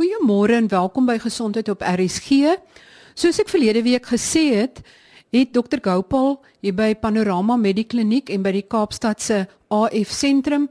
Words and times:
Goeiemôre 0.00 0.54
en 0.56 0.68
welkom 0.72 1.04
by 1.04 1.18
Gesondheid 1.20 1.68
op 1.68 1.82
RSG. 1.84 2.54
Soos 3.12 3.36
ek 3.42 3.50
verlede 3.52 3.82
week 3.84 4.06
gesê 4.08 4.46
het, 4.62 4.78
het 5.28 5.50
Dr 5.52 5.82
Gopal 5.84 6.38
hier 6.64 6.72
by 6.72 6.94
Panorama 6.96 7.58
Medikliniek 7.60 8.32
en 8.32 8.40
by 8.40 8.54
die 8.54 8.64
Kaapstad 8.64 9.20
se 9.20 9.42
AF 9.68 10.14
sentrum 10.16 10.70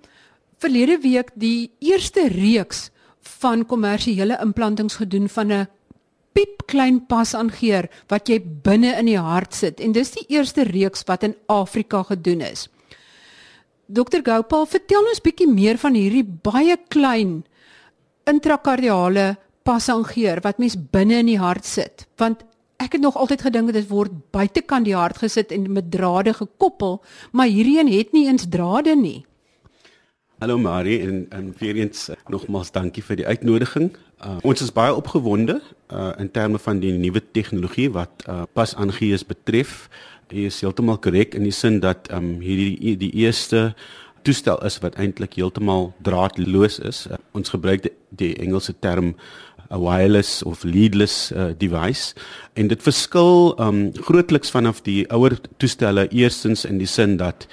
verlede 0.58 0.98
week 1.04 1.30
die 1.38 1.70
eerste 1.78 2.26
reeks 2.34 2.88
van 3.38 3.68
kommersiële 3.70 4.40
implantings 4.42 4.98
gedoen 4.98 5.30
van 5.30 5.54
'n 5.54 5.68
piep 6.34 6.66
klein 6.66 6.98
pas 7.06 7.36
aangeer 7.38 7.86
wat 8.10 8.34
jy 8.34 8.42
binne 8.42 8.98
in 8.98 9.06
die 9.14 9.22
hart 9.22 9.54
sit 9.54 9.80
en 9.80 9.92
dis 9.92 10.10
die 10.10 10.26
eerste 10.26 10.64
reeks 10.64 11.06
wat 11.06 11.24
in 11.24 11.36
Afrika 11.46 12.02
gedoen 12.02 12.42
is. 12.42 12.68
Dr 13.86 14.26
Gopal, 14.26 14.66
vertel 14.66 15.06
ons 15.06 15.22
bietjie 15.22 15.48
meer 15.48 15.78
van 15.78 15.94
hierdie 15.94 16.26
baie 16.26 16.78
klein 16.88 17.44
intrakardiale 18.28 19.36
passangeer 19.64 20.42
wat 20.44 20.60
mens 20.60 20.78
binne 20.92 21.22
in 21.24 21.32
die 21.34 21.40
hart 21.40 21.66
sit 21.66 22.08
want 22.18 22.44
ek 22.80 22.96
het 22.96 23.02
nog 23.02 23.18
altyd 23.20 23.42
gedink 23.48 23.74
dit 23.76 23.90
word 23.90 24.12
buitekant 24.32 24.88
die 24.88 24.96
hart 24.96 25.18
gesit 25.18 25.52
en 25.52 25.72
met 25.72 25.92
drade 25.92 26.34
gekoppel 26.34 27.02
maar 27.32 27.48
hierdie 27.48 27.80
een 27.80 27.92
het 27.92 28.14
nie 28.14 28.28
eens 28.28 28.48
drade 28.50 28.96
nie 28.96 29.26
Hallo 30.40 30.56
Marie 30.58 31.02
en 31.04 31.26
en 31.36 31.54
weer 31.60 31.76
eens 31.76 32.10
uh, 32.10 32.16
nogmaals 32.32 32.70
dankie 32.72 33.02
vir 33.04 33.18
die 33.20 33.26
uitnodiging. 33.28 33.90
Uh, 34.24 34.38
ons 34.48 34.62
is 34.64 34.72
baie 34.72 34.94
opgewonde 34.96 35.58
uh, 35.60 36.14
in 36.16 36.30
terme 36.32 36.62
van 36.64 36.80
die 36.80 36.94
nuwe 36.96 37.20
tegnologie 37.36 37.90
wat 37.92 38.24
uh, 38.24 38.46
pas 38.56 38.72
aangees 38.80 39.26
betref. 39.28 39.90
Jy 40.32 40.46
is 40.48 40.62
heeltemal 40.64 41.02
korrek 41.04 41.36
in 41.36 41.44
die 41.44 41.52
sin 41.52 41.82
dat 41.84 42.08
um, 42.16 42.38
hierdie 42.40 42.96
die 43.02 43.12
eerste 43.20 43.74
toestel 44.22 44.58
is 44.66 44.80
wat 44.84 44.96
eintlik 44.96 45.34
heeltemal 45.40 45.94
draadloos 46.02 46.80
is. 46.80 47.08
Uh, 47.08 47.18
ons 47.32 47.50
gebruik 47.50 47.84
die, 47.84 47.94
die 48.10 48.36
Engelse 48.38 48.74
term 48.80 49.16
'n 49.70 49.80
wireless 49.80 50.44
of 50.44 50.64
leadless 50.64 51.32
uh, 51.32 51.52
device 51.58 52.16
en 52.54 52.68
dit 52.68 52.82
verskil 52.82 53.54
um 53.62 53.92
grootliks 53.94 54.50
vanaf 54.50 54.82
die 54.82 55.06
ouer 55.14 55.38
toestelle 55.58 56.08
eerstens 56.10 56.66
in 56.66 56.80
die 56.82 56.90
sin 56.90 57.18
dat 57.18 57.46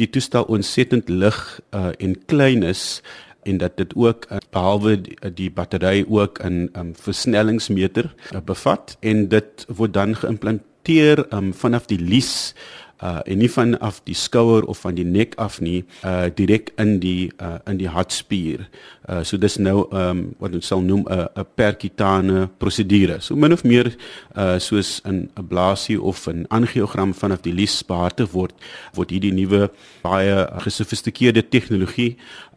die 0.00 0.08
toestel 0.10 0.48
ontsettend 0.48 1.08
lig 1.08 1.60
uh, 1.70 1.92
en 1.98 2.16
klein 2.26 2.62
is 2.62 3.02
en 3.42 3.58
dat 3.58 3.76
dit 3.76 3.94
ook 3.94 4.26
uh, 4.30 4.40
behalwe 4.50 4.96
die, 5.00 5.16
die 5.34 5.50
battery 5.50 6.04
ook 6.08 6.42
'n 6.44 6.68
um, 6.76 6.94
versnellingsmeter 6.94 8.14
uh, 8.34 8.40
bevat 8.44 8.96
en 9.00 9.28
dit 9.28 9.66
word 9.68 9.92
dan 9.94 10.14
geïmplanteer 10.16 11.24
um, 11.32 11.52
vanaf 11.54 11.86
die 11.86 12.00
lies 12.00 12.54
uh 13.02 13.20
en 13.26 13.38
nie 13.38 13.50
van 13.50 13.78
af 13.80 14.00
die 14.04 14.14
skouer 14.14 14.64
of 14.68 14.78
van 14.78 14.94
die 14.94 15.04
nek 15.04 15.34
af 15.36 15.60
nie 15.60 15.84
uh 16.04 16.28
direk 16.34 16.72
in 16.76 16.98
die 17.00 17.32
uh 17.42 17.58
in 17.66 17.78
die 17.78 17.88
hartspier. 17.88 18.68
Uh 19.10 19.24
so 19.26 19.36
dis 19.36 19.56
nou 19.58 19.88
um 19.90 20.20
wat 20.38 20.54
ons 20.54 20.66
sal 20.66 20.82
noem 20.86 21.02
'n 21.08 21.26
'n 21.42 21.46
percutane 21.54 22.48
prosedure. 22.58 23.20
So 23.20 23.34
min 23.34 23.52
of 23.52 23.64
meer 23.64 23.96
uh 24.36 24.58
soos 24.58 25.00
'n 25.04 25.30
ablasie 25.34 26.00
of 26.00 26.28
'n 26.28 26.46
angiogram 26.48 27.14
vanaf 27.14 27.42
die 27.42 27.52
lies 27.52 27.82
behartig 27.82 28.30
word 28.32 28.54
word 28.94 29.10
hierdie 29.10 29.34
nuwe 29.34 29.70
baie 30.02 30.46
gesofistikeerde 30.64 31.42
tegnologie 31.48 32.16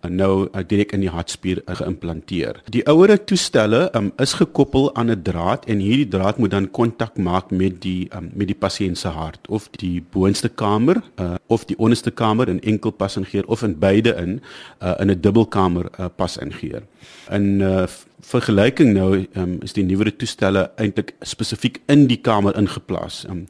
nou 0.10 0.48
uh, 0.52 0.64
direk 0.68 0.94
in 0.96 1.04
die 1.04 1.12
hartspier 1.12 1.62
uh, 1.64 1.76
geïmplanteer. 1.78 2.60
Die 2.74 2.84
ouere 2.90 3.18
toestelle 3.24 3.88
um, 3.96 4.12
is 4.22 4.36
gekoppel 4.40 4.92
aan 4.96 5.12
'n 5.12 5.22
draad 5.24 5.66
en 5.66 5.80
hierdie 5.80 6.08
draad 6.08 6.38
moet 6.38 6.52
dan 6.52 6.72
kontak 6.72 7.18
maak 7.18 7.52
met 7.52 7.82
die 7.82 8.10
um, 8.16 8.32
met 8.34 8.48
die 8.48 8.56
pasiënt 8.56 8.98
se 8.98 9.08
hart 9.08 9.48
of 9.48 9.70
die 9.80 10.04
boonste 10.12 10.50
kamer 10.50 11.02
uh, 11.20 11.36
of 11.48 11.66
die 11.66 11.78
onderste 11.78 12.12
kamer 12.12 12.50
in 12.50 12.62
enkel 12.62 12.92
pas 12.92 13.18
ingeer 13.18 13.46
of 13.48 13.64
in 13.64 13.80
beide 13.80 14.16
in 14.16 14.42
uh, 14.82 14.96
in 15.00 15.12
'n 15.12 15.22
dubbelkamer 15.22 15.90
uh, 16.00 16.06
pas 16.16 16.38
ingeer. 16.44 16.84
In 17.32 17.62
uh, 17.62 17.86
vergelyking 18.24 18.94
nou 18.96 19.26
um, 19.40 19.56
is 19.66 19.76
die 19.76 19.86
nuwere 19.88 20.14
toestelle 20.16 20.70
eintlik 20.82 21.14
spesifiek 21.26 21.82
in 21.92 22.08
die 22.12 22.20
kamer 22.24 22.58
ingeplaas. 22.60 23.24
Um, 23.30 23.46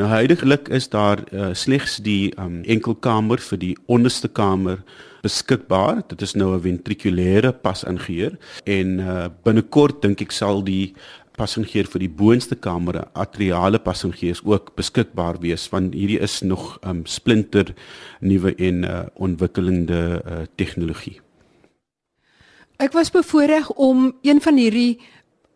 nou 0.00 0.08
huidigelik 0.12 0.68
is 0.68 0.88
daar 0.92 1.24
uh, 1.32 1.52
slegs 1.54 1.98
die 2.04 2.32
um, 2.38 2.62
enkelkamer 2.64 3.42
vir 3.50 3.60
die 3.60 3.74
onderste 3.86 4.28
kamer 4.28 4.84
beskikbaar. 5.24 6.02
Dit 6.08 6.22
is 6.22 6.34
nou 6.34 6.54
'n 6.54 6.62
ventrikulêre 6.62 7.52
pas 7.52 7.84
ingeheer 7.84 8.38
en 8.64 8.98
uh, 9.00 9.28
binnekort 9.44 10.02
dink 10.02 10.20
ek 10.20 10.32
sal 10.32 10.64
die 10.64 10.94
passagier 11.38 11.88
vir 11.90 12.04
die 12.04 12.12
boonste 12.20 12.54
kamer 12.54 13.00
atriale 13.12 13.80
passagiers 13.82 14.42
ook 14.44 14.74
beskikbaar 14.78 15.40
wees 15.42 15.66
want 15.72 15.94
hierdie 15.98 16.20
is 16.22 16.42
nog 16.42 16.78
um, 16.86 17.02
splinter 17.06 17.74
nuwe 18.20 18.54
en 18.54 18.84
uh, 18.84 19.02
ontwikkelende 19.14 20.22
uh, 20.22 20.42
tegnologie. 20.56 21.23
Ek 22.84 22.92
was 22.92 23.08
bevoorreg 23.10 23.70
om 23.80 24.10
een 24.22 24.40
van 24.44 24.58
hierdie 24.60 24.98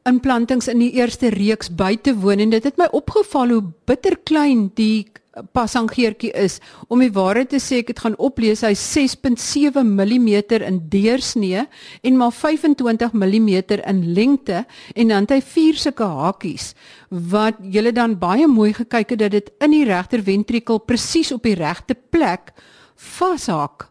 implantings 0.08 0.68
in 0.72 0.80
die 0.80 0.94
eerste 0.96 1.28
reeks 1.34 1.68
by 1.76 1.98
te 2.00 2.14
woon 2.16 2.40
en 2.40 2.54
dit 2.54 2.64
het 2.64 2.78
my 2.80 2.86
opgeval 2.96 3.50
hoe 3.52 3.64
bitter 3.90 4.16
klein 4.30 4.70
die 4.78 5.10
passangeertjie 5.52 6.30
is. 6.32 6.56
Om 6.88 7.02
die 7.04 7.12
waarheid 7.12 7.50
te 7.52 7.60
sê, 7.60 7.82
ek 7.82 7.92
het 7.92 8.00
gaan 8.06 8.16
oplees 8.16 8.62
hy 8.64 8.72
6.7 8.78 9.84
mm 9.84 10.30
in 10.70 10.80
deursnee 10.88 11.66
en 12.00 12.16
maar 12.16 12.32
25 12.32 13.12
mm 13.12 13.50
in 13.76 14.00
lengte 14.16 14.64
en 14.94 15.12
dan 15.12 15.28
het 15.28 15.36
hy 15.36 15.40
vier 15.52 15.82
sulke 15.84 16.08
hakies 16.22 16.72
wat 17.10 17.60
julle 17.60 17.92
dan 17.92 18.16
baie 18.18 18.48
mooi 18.48 18.72
gekyk 18.72 19.14
het 19.14 19.22
dat 19.26 19.36
dit 19.36 19.52
in 19.60 19.76
die 19.76 19.84
regter 19.84 20.24
ventrikel 20.24 20.80
presies 20.80 21.34
op 21.36 21.44
die 21.44 21.58
regte 21.60 21.94
plek 21.94 22.54
vashak. 22.96 23.90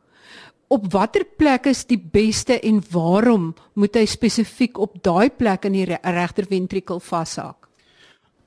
Op 0.67 0.89
watter 0.91 1.23
plek 1.39 1.69
is 1.71 1.85
die 1.87 1.99
beste 1.99 2.57
en 2.59 2.81
waarom 2.91 3.53
moet 3.79 3.95
hy 3.95 4.03
spesifiek 4.09 4.75
op 4.83 4.97
daai 5.03 5.29
plek 5.31 5.63
in 5.69 5.77
die 5.77 5.85
regter 5.87 6.47
ventrikel 6.49 6.99
vashak? 6.99 7.69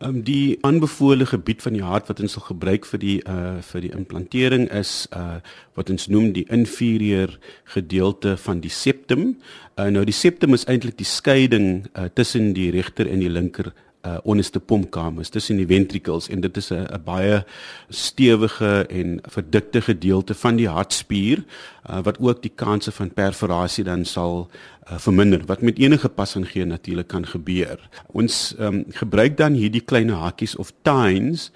Ehm 0.01 0.17
um, 0.17 0.21
die 0.25 0.59
aanbevole 0.65 1.27
gebied 1.29 1.63
van 1.65 1.75
die 1.77 1.85
hart 1.85 2.09
wat 2.09 2.21
ons 2.21 2.37
sal 2.37 2.45
gebruik 2.45 2.87
vir 2.89 3.01
die 3.01 3.17
uh 3.29 3.61
vir 3.65 3.85
die 3.85 3.93
implantering 3.97 4.69
is 4.73 5.09
uh 5.17 5.41
wat 5.77 5.93
ons 5.93 6.09
noem 6.13 6.33
die 6.37 6.45
inferior 6.49 7.39
gedeelte 7.75 8.37
van 8.37 8.61
die 8.61 8.73
septum. 8.73 9.37
Uh 9.77 9.89
nou 9.89 10.05
die 10.05 10.17
septum 10.17 10.57
is 10.57 10.65
eintlik 10.69 10.97
die 11.01 11.09
skeiding 11.09 11.87
uh 11.97 12.09
tussen 12.13 12.53
die 12.57 12.71
regter 12.71 13.09
en 13.09 13.21
die 13.25 13.33
linker 13.33 13.73
uh 14.07 14.17
onderste 14.23 14.61
pompkamers 14.61 15.29
tussen 15.29 15.57
die 15.57 15.67
ventricles 15.67 16.29
en 16.29 16.41
dit 16.41 16.57
is 16.57 16.71
'n 16.73 17.03
baie 17.05 17.45
stewige 17.89 18.87
en 18.89 19.21
verdikte 19.23 19.81
gedeelte 19.81 20.35
van 20.35 20.57
die 20.57 20.69
hartspier 20.69 21.45
uh 21.91 22.01
wat 22.03 22.19
ook 22.19 22.43
die 22.43 22.53
kanse 22.55 22.93
van 22.93 23.13
perforasie 23.13 23.85
dan 23.85 24.05
sal 24.05 24.49
uh, 24.91 24.99
verminder 24.99 25.43
wat 25.47 25.63
met 25.63 25.79
enige 25.79 26.09
passing 26.09 26.49
gee 26.49 26.65
natuurlik 26.65 27.09
kan 27.09 27.27
gebeur. 27.27 27.89
Ons 28.07 28.55
um, 28.59 28.85
gebruik 28.89 29.37
dan 29.37 29.53
hierdie 29.53 29.85
klein 29.85 30.11
hakies 30.11 30.57
of 30.57 30.73
tines 30.83 31.51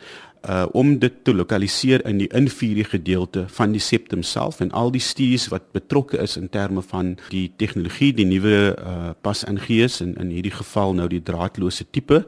uh 0.48 0.64
om 0.72 0.98
dit 0.98 1.14
te 1.24 1.34
lokaliseer 1.34 2.04
in 2.06 2.18
die 2.18 2.28
inferiore 2.28 2.88
gedeelte 2.88 3.44
van 3.48 3.72
die 3.72 3.80
septum 3.80 4.22
self 4.22 4.60
en 4.60 4.72
al 4.76 4.90
die 4.92 5.00
studies 5.00 5.48
wat 5.52 5.70
betrokke 5.72 6.18
is 6.20 6.36
in 6.36 6.48
terme 6.48 6.82
van 6.82 7.14
die 7.30 7.46
tegnologie 7.56 8.12
die 8.12 8.26
nuwe 8.28 8.58
uh 8.76 9.12
pas 9.24 9.44
ingees 9.48 10.00
en 10.04 10.14
in 10.20 10.32
hierdie 10.34 10.54
geval 10.54 10.94
nou 10.94 11.08
die 11.08 11.22
draadloose 11.22 11.86
tipe 11.90 12.24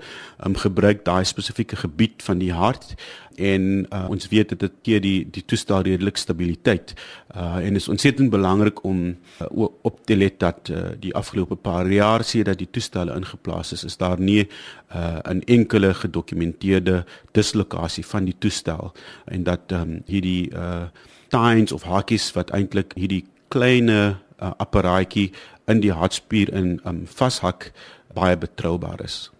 um 0.47 0.57
gebruik 0.57 1.05
daai 1.05 1.25
spesifieke 1.25 1.77
gebied 1.77 2.23
van 2.23 2.41
die 2.41 2.53
hart 2.53 2.95
en 3.37 3.87
uh, 3.93 4.05
ons 4.11 4.29
weet 4.29 4.55
dit 4.59 4.73
keer 4.83 5.01
die 5.01 5.27
die 5.31 5.45
toestel 5.45 5.85
redelik 5.87 6.17
stabiliteit. 6.17 6.95
Uh 7.37 7.57
en 7.67 7.77
is 7.77 7.89
ontsettend 7.89 8.31
belangrik 8.31 8.83
om 8.85 9.17
uh, 9.43 9.69
op 9.83 10.01
te 10.07 10.17
let 10.17 10.39
dat 10.41 10.71
uh, 10.71 10.95
die 11.01 11.15
afgelope 11.15 11.57
paar 11.57 11.91
jaar 11.93 12.25
sedert 12.25 12.59
die 12.59 12.71
toestelle 12.71 13.15
ingeplaas 13.17 13.73
is, 13.73 13.85
is 13.85 13.97
daar 13.97 14.21
nie 14.21 14.49
uh 14.95 15.19
'n 15.25 15.43
enkele 15.47 15.95
gedokumenteerde 15.95 17.05
dislokasie 17.33 18.07
van 18.07 18.25
die 18.25 18.37
toestel 18.39 18.93
en 19.25 19.43
dat 19.43 19.73
um, 19.73 20.03
hierdie 20.07 20.51
uh 20.51 20.89
tines 21.29 21.73
of 21.73 21.83
hakies 21.83 22.33
wat 22.33 22.51
eintlik 22.51 22.93
hierdie 22.95 23.25
kleine 23.49 24.17
uh, 24.43 24.51
apparaatjie 24.57 25.33
in 25.67 25.81
die 25.81 25.93
hartspier 25.93 26.53
in 26.55 26.81
um, 26.85 27.07
vashak 27.07 27.73
baie 28.15 28.37
betroubaar 28.37 29.03
is. 29.05 29.31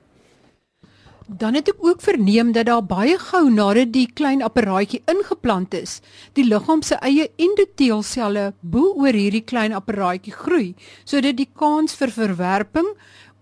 Dan 1.27 1.59
het 1.59 1.67
ek 1.73 1.81
ook 1.83 2.03
verneem 2.07 2.53
dat 2.55 2.69
daar 2.69 2.85
baie 2.87 3.17
gou 3.19 3.49
nadat 3.51 3.91
die 3.91 4.07
klein 4.07 4.45
apparaatjie 4.47 5.01
ingeplant 5.11 5.75
is, 5.75 5.99
die 6.39 6.47
liggaam 6.47 6.85
se 6.87 6.95
eie 7.03 7.27
endoteelselle 7.43 8.53
bo 8.63 8.93
oor 8.95 9.17
hierdie 9.17 9.43
klein 9.43 9.75
apparaatjie 9.75 10.37
groei, 10.37 10.69
sodat 11.03 11.35
die 11.41 11.49
kans 11.51 11.99
vir 11.99 12.15
verwerping 12.15 12.87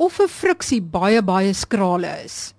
of 0.01 0.19
'n 0.19 0.29
friksie 0.29 0.81
baie 0.81 1.21
baie 1.23 1.53
skraal 1.53 2.09
is. 2.09 2.55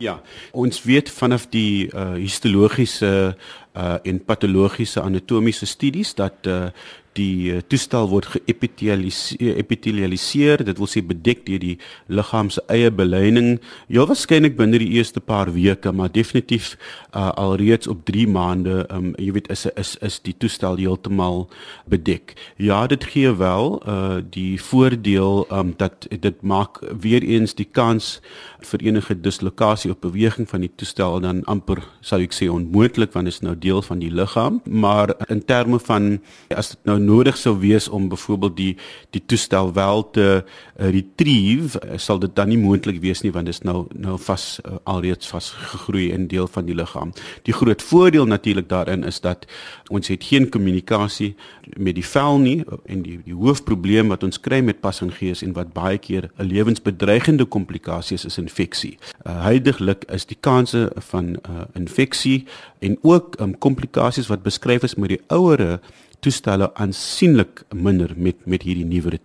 Ja, 0.00 0.22
ons 0.52 0.82
weet 0.82 1.10
vanaf 1.10 1.46
die 1.52 1.86
uh, 1.92 2.16
histologiese 2.16 3.36
uh, 3.76 3.96
en 4.02 4.24
patologiese 4.24 5.00
anatomiese 5.00 5.66
studies 5.66 6.14
dat 6.14 6.46
uh, 6.46 6.72
die 7.18 7.54
uh, 7.54 7.60
toestel 7.68 8.08
word 8.10 8.28
geepitelialiseer 8.34 9.58
epitelialiseer. 9.60 10.64
Dit 10.66 10.80
wil 10.80 10.90
sê 10.90 11.02
bedek 11.04 11.44
deur 11.46 11.62
die 11.62 11.76
liggaam 12.12 12.50
se 12.50 12.62
eie 12.72 12.90
beleining. 12.90 13.58
Heel 13.88 14.08
waarskynlik 14.10 14.56
binne 14.58 14.80
die 14.82 14.92
eerste 14.98 15.22
paar 15.22 15.52
weke 15.54 15.92
maar 15.94 16.12
definitief 16.12 16.74
uh, 17.14 17.30
alreeds 17.40 17.88
op 17.90 18.04
3 18.08 18.26
maande 18.34 18.82
um, 18.90 19.12
jy 19.20 19.34
weet 19.36 19.50
is 19.52 19.66
is 19.74 19.94
is 20.04 20.18
die 20.26 20.34
toestel 20.38 20.78
heeltemal 20.80 21.46
bedek. 21.90 22.34
Ja 22.58 22.84
dit 22.90 23.04
gee 23.14 23.30
wel 23.38 23.78
uh, 23.86 24.18
die 24.34 24.60
voordeel 24.60 25.46
um, 25.52 25.74
dat 25.78 26.08
dit 26.10 26.42
maak 26.42 26.82
weer 27.00 27.22
eens 27.22 27.54
die 27.54 27.68
kans 27.70 28.18
vir 28.64 28.82
enige 28.82 29.14
dislokasie 29.20 29.90
of 29.92 30.00
beweging 30.02 30.48
van 30.48 30.64
die 30.64 30.72
toestel 30.76 31.20
dan 31.20 31.44
amper 31.50 31.82
sou 32.00 32.20
ek 32.24 32.34
sê 32.34 32.48
onmoontlik 32.50 33.12
want 33.14 33.28
dit 33.28 33.34
is 33.34 33.42
nou 33.44 33.54
deel 33.58 33.82
van 33.84 34.00
die 34.02 34.10
liggaam. 34.12 34.60
Maar 34.64 35.14
in 35.28 35.44
terme 35.44 35.78
van 35.78 36.18
as 36.54 36.74
dit 36.74 36.88
nou 36.88 36.98
nodig 37.04 37.36
sou 37.36 37.56
wees 37.62 37.88
om 37.88 38.08
byvoorbeeld 38.08 38.56
die 38.56 38.76
die 39.10 39.22
toestel 39.26 39.72
wel 39.72 40.10
te 40.10 40.26
uh, 40.44 40.90
retrieve 40.90 41.80
uh, 41.80 41.98
sal 41.98 42.18
dit 42.18 42.34
dan 42.36 42.48
nie 42.48 42.58
moontlik 42.58 43.00
wees 43.02 43.22
nie 43.22 43.32
want 43.32 43.50
dit 43.50 43.54
is 43.54 43.62
nou 43.62 43.86
nou 43.92 44.18
vas 44.18 44.46
uh, 44.64 44.78
alreeds 44.84 45.28
vas 45.32 45.50
gegroei 45.72 46.10
in 46.12 46.28
deel 46.28 46.48
van 46.56 46.66
die 46.66 46.76
liggaam 46.76 47.12
die 47.48 47.54
groot 47.54 47.82
voordeel 47.82 48.26
natuurlik 48.26 48.68
daarin 48.68 49.04
is 49.04 49.20
dat 49.20 49.46
ons 49.90 50.08
het 50.08 50.24
geen 50.24 50.48
kommunikasie 50.50 51.34
met 51.76 51.94
die 51.94 52.06
vel 52.06 52.38
nie 52.38 52.58
en 52.84 53.02
die 53.04 53.18
die 53.24 53.36
hoofprobleem 53.36 54.08
wat 54.12 54.24
ons 54.26 54.40
kry 54.40 54.60
met 54.64 54.80
passangeers 54.84 55.42
en 55.46 55.54
wat 55.56 55.72
baie 55.76 55.98
keer 55.98 56.30
'n 56.38 56.48
lewensbedreigende 56.48 57.44
komplikasie 57.44 58.14
is 58.14 58.24
is 58.24 58.38
infeksie. 58.38 58.98
Uh, 59.26 59.42
Huidiglik 59.48 60.04
is 60.12 60.26
die 60.26 60.38
kanse 60.40 60.90
van 61.10 61.36
uh, 61.36 61.64
infeksie 61.74 62.44
en 62.80 62.98
ook 63.02 63.40
um, 63.40 63.58
komplikasies 63.58 64.30
wat 64.32 64.42
beskryf 64.42 64.82
is 64.82 64.94
met 64.94 65.08
die 65.08 65.20
ouere 65.26 65.80
toestelle 66.24 66.70
aansienlik 66.80 67.64
minder 67.74 68.14
met 68.16 68.46
met 68.48 68.64
hierdie 68.64 68.86
nuwe 68.88 69.18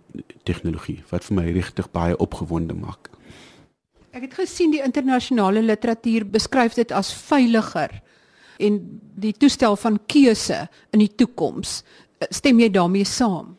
tegnologie 0.48 1.00
wat 1.10 1.24
vir 1.26 1.38
my 1.38 1.46
regtig 1.54 1.88
baie 1.94 2.16
opgewonde 2.20 2.76
maak. 2.76 3.10
Ek 4.10 4.26
het 4.26 4.34
gesien 4.34 4.72
die 4.74 4.82
internasionale 4.82 5.62
literatuur 5.62 6.26
beskryf 6.26 6.74
dit 6.78 6.92
as 6.92 7.12
veiliger 7.14 7.92
en 8.60 8.80
die 9.22 9.32
toestel 9.32 9.76
van 9.80 9.96
keuse 10.10 10.66
in 10.92 11.04
die 11.04 11.12
toekoms. 11.22 11.80
Stem 12.28 12.60
jy 12.60 12.68
daarmee 12.74 13.06
saam? 13.08 13.54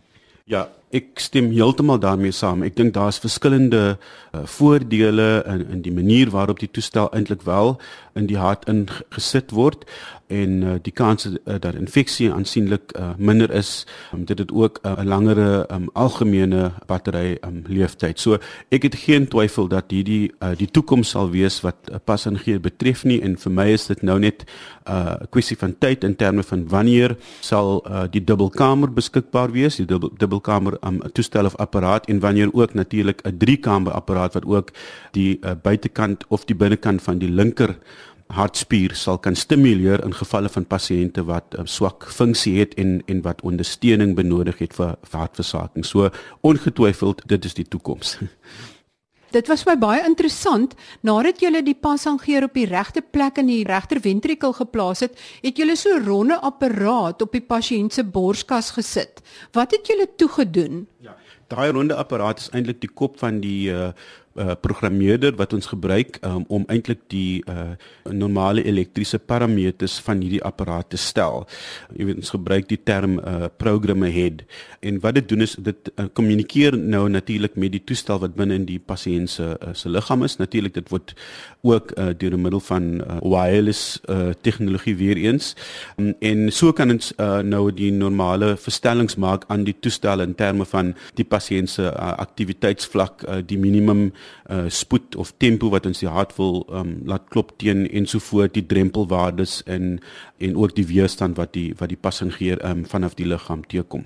Ja, 0.46 0.68
ek 0.92 1.20
stem 1.20 1.52
heeltemal 1.52 2.00
daarmee 2.00 2.32
saam. 2.32 2.64
Ek 2.64 2.76
dink 2.76 2.94
daar's 2.94 3.20
verskillende 3.20 3.98
uh, 4.32 4.46
voordele 4.46 5.44
in 5.48 5.68
in 5.78 5.82
die 5.82 5.94
manier 5.94 6.30
waarop 6.30 6.60
die 6.60 6.72
toestel 6.72 7.12
eintlik 7.12 7.42
wel 7.48 7.78
in 8.16 8.28
die 8.28 8.38
hart 8.38 8.68
ingesit 8.70 9.52
word 9.56 9.86
en 10.32 10.64
uh, 10.64 10.76
die 10.84 10.94
kans 10.96 11.28
uh, 11.28 11.58
dat 11.60 11.76
infeksie 11.76 12.30
aansienlik 12.32 12.94
uh, 12.96 13.12
minder 13.18 13.52
is, 13.52 13.86
um, 14.14 14.26
dit 14.26 14.52
ook 14.52 14.80
'n 14.84 14.88
uh, 14.88 15.04
langere 15.04 15.68
um, 15.72 15.90
algemene 15.94 16.72
battery 16.88 17.38
um, 17.44 17.64
leeftyd. 17.68 18.20
So 18.20 18.38
ek 18.70 18.84
het 18.84 18.96
geen 18.96 19.28
twyfel 19.28 19.68
dat 19.68 19.92
hierdie 19.92 20.32
uh, 20.40 20.56
die 20.56 20.72
toekoms 20.72 21.10
sal 21.10 21.30
wees 21.30 21.62
wat 21.62 21.76
uh, 21.92 21.96
pas 22.04 22.26
en 22.26 22.38
gee 22.38 22.60
betref 22.60 23.04
nie 23.04 23.22
en 23.22 23.38
vir 23.38 23.52
my 23.52 23.68
is 23.72 23.88
dit 23.88 24.02
nou 24.02 24.20
net 24.20 24.46
'n 24.86 24.92
uh, 24.92 25.16
kwessie 25.30 25.58
van 25.58 25.76
tyd 25.78 26.04
in 26.04 26.16
terme 26.16 26.44
van 26.44 26.68
wanneer 26.68 27.18
sal 27.40 27.84
uh, 27.86 28.04
die 28.12 28.24
dubbelkamer 28.24 28.92
beskikbaar 28.94 29.52
wees, 29.52 29.76
die 29.76 29.86
dubbel, 29.86 30.12
dubbelkamer 30.18 30.78
um, 30.86 31.02
toestel 31.14 31.46
of 31.46 31.56
apparaat 31.56 32.06
en 32.06 32.20
wanneer 32.20 32.54
ook 32.54 32.74
natuurlik 32.74 33.22
'n 33.28 33.38
driekamer 33.38 33.92
apparaat 33.92 34.34
wat 34.34 34.46
ook 34.46 34.72
die 35.12 35.40
uh, 35.42 35.52
buitekant 35.62 36.26
of 36.28 36.46
die 36.46 36.56
binnekant 36.56 37.02
van 37.02 37.18
die 37.18 37.30
linker 37.30 37.76
hartspier 38.32 38.96
sal 38.96 39.18
kan 39.18 39.36
stimuleer 39.36 40.04
in 40.06 40.14
gevalle 40.14 40.50
van 40.50 40.66
pasiënte 40.66 41.24
wat 41.28 41.56
uh, 41.58 41.66
swak 41.66 42.08
funksie 42.10 42.60
het 42.60 42.74
en 42.74 43.02
en 43.06 43.22
wat 43.22 43.42
ondersteuning 43.42 44.16
benodig 44.16 44.58
het 44.58 44.74
vir, 44.74 44.96
vir 45.04 45.20
hartversaking. 45.20 45.86
So 45.86 46.10
ongetwyfeld 46.42 47.22
dit 47.28 47.46
is 47.46 47.54
die 47.54 47.68
toekoms. 47.68 48.18
Dit 49.32 49.48
was 49.48 49.64
my 49.66 49.78
baie 49.80 50.02
interessant. 50.04 50.76
Nadat 51.08 51.40
jy 51.40 51.62
die 51.64 51.78
passangeer 51.78 52.44
op 52.44 52.54
die 52.58 52.68
regte 52.68 53.02
plek 53.02 53.40
in 53.40 53.48
die 53.48 53.64
regter 53.68 54.02
ventrikel 54.04 54.54
geplaas 54.54 55.06
het, 55.06 55.16
het 55.42 55.58
jy 55.58 55.76
so 55.76 55.96
'n 55.96 56.06
ronde 56.06 56.40
apparaat 56.40 57.22
op 57.22 57.32
die 57.32 57.42
pasiënt 57.42 57.94
se 57.94 58.04
borskas 58.04 58.72
gesit. 58.72 59.22
Wat 59.54 59.72
het 59.72 59.88
jy 59.88 60.08
toe 60.18 60.30
gedoen? 60.30 60.88
Ja. 61.00 61.16
Daai 61.48 61.72
ronde 61.72 61.96
apparaat 61.96 62.40
is 62.40 62.50
eintlik 62.50 62.80
die 62.82 62.92
kop 62.94 63.20
van 63.20 63.42
die 63.42 63.72
uh 63.72 63.92
uh, 64.36 64.54
programmeerder 64.62 65.36
wat 65.40 65.54
ons 65.54 65.70
gebruik 65.72 66.20
um, 66.26 66.44
om 66.48 66.66
eintlik 66.72 67.04
die 67.12 67.44
uh, 67.50 67.74
normale 68.10 68.64
elektriese 68.64 69.20
parameters 69.20 70.00
van 70.06 70.22
hierdie 70.24 70.44
apparaat 70.44 70.92
te 70.94 71.00
stel. 71.02 71.46
Jy 71.96 72.10
weet 72.10 72.22
ons 72.24 72.34
gebruik 72.36 72.70
die 72.70 72.80
term 72.80 73.20
uh, 73.20 73.50
program 73.62 74.06
ahead 74.08 74.44
en 74.82 75.00
wat 75.04 75.18
dit 75.20 75.30
doen 75.30 75.46
is 75.46 75.56
dit 75.60 75.92
kommunikeer 76.18 76.78
uh, 76.78 76.84
nou 76.96 77.08
natuurlik 77.10 77.58
met 77.60 77.76
die 77.76 77.84
toestel 77.84 78.22
wat 78.24 78.38
binne 78.38 78.58
in 78.60 78.68
die 78.70 78.80
pasiënt 78.80 79.30
se 79.36 79.50
uh, 79.52 79.74
se 79.78 79.90
liggaam 79.90 80.26
is. 80.28 80.38
Natuurlik 80.42 80.76
dit 80.78 80.90
word 80.94 81.16
ook 81.68 81.94
uh, 81.98 82.12
deur 82.18 82.38
middel 82.40 82.64
van 82.66 82.90
uh, 83.02 83.20
wireless 83.22 84.00
uh, 84.10 84.32
tegnologie 84.42 84.96
weer 84.98 85.18
eens 85.18 85.54
um, 85.98 86.14
en 86.20 86.52
so 86.52 86.74
kan 86.74 86.92
ons 86.94 87.12
uh, 87.18 87.40
nou 87.46 87.68
die 87.76 87.92
normale 87.94 88.56
verstellings 88.58 89.18
maak 89.22 89.46
aan 89.54 89.66
die 89.68 89.76
toestel 89.80 90.24
in 90.24 90.36
terme 90.38 90.66
van 90.66 90.94
die 91.20 91.26
pasiënt 91.28 91.70
se 91.70 91.86
uh, 91.90 92.14
aktiwiteitsvlak 92.24 93.26
uh, 93.28 93.40
die 93.46 93.60
minimum 93.62 94.10
uh, 94.50 94.70
spoed 94.70 95.16
of 95.16 95.34
tempo 95.38 95.70
wat 95.70 95.86
ons 95.86 96.00
die 96.00 96.10
hart 96.10 96.36
wil 96.38 96.66
um, 96.70 97.02
laat 97.06 97.30
klop 97.30 97.54
teen 97.58 97.88
ensovoorts 97.90 98.54
die 98.54 98.66
drempelwaardes 98.66 99.62
en 99.66 100.00
en 100.38 100.56
ook 100.56 100.76
die 100.76 100.88
weerstand 100.88 101.38
wat 101.38 101.54
die 101.54 101.74
wat 101.78 101.90
die 101.90 102.00
passagier 102.00 102.62
um, 102.66 102.86
vanaf 102.86 103.16
die 103.16 103.26
liggaam 103.26 103.66
teekom. 103.68 104.06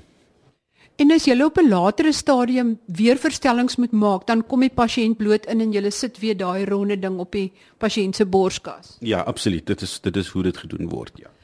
En 0.96 1.12
as 1.12 1.26
jy 1.28 1.36
op 1.44 1.58
'n 1.60 1.68
latere 1.68 2.12
stadium 2.12 2.80
weer 2.86 3.18
verstellings 3.18 3.76
moet 3.76 3.92
maak, 3.92 4.28
dan 4.28 4.46
kom 4.48 4.60
die 4.60 4.70
pasiënt 4.70 5.18
bloot 5.18 5.46
in 5.46 5.62
en 5.62 5.74
jy 5.74 5.90
sit 5.90 6.20
weer 6.20 6.38
daai 6.38 6.66
ronde 6.66 7.00
ding 7.00 7.20
op 7.20 7.32
die 7.32 7.52
pasiënt 7.78 8.16
se 8.16 8.26
borskas. 8.26 8.98
Ja, 9.00 9.20
absoluut. 9.20 9.66
Dit 9.66 9.82
is 9.82 10.00
dit 10.00 10.16
is 10.16 10.28
hoe 10.28 10.44
dit 10.44 10.58
gedoen 10.58 10.90
word, 10.90 11.12
ja. 11.16 11.35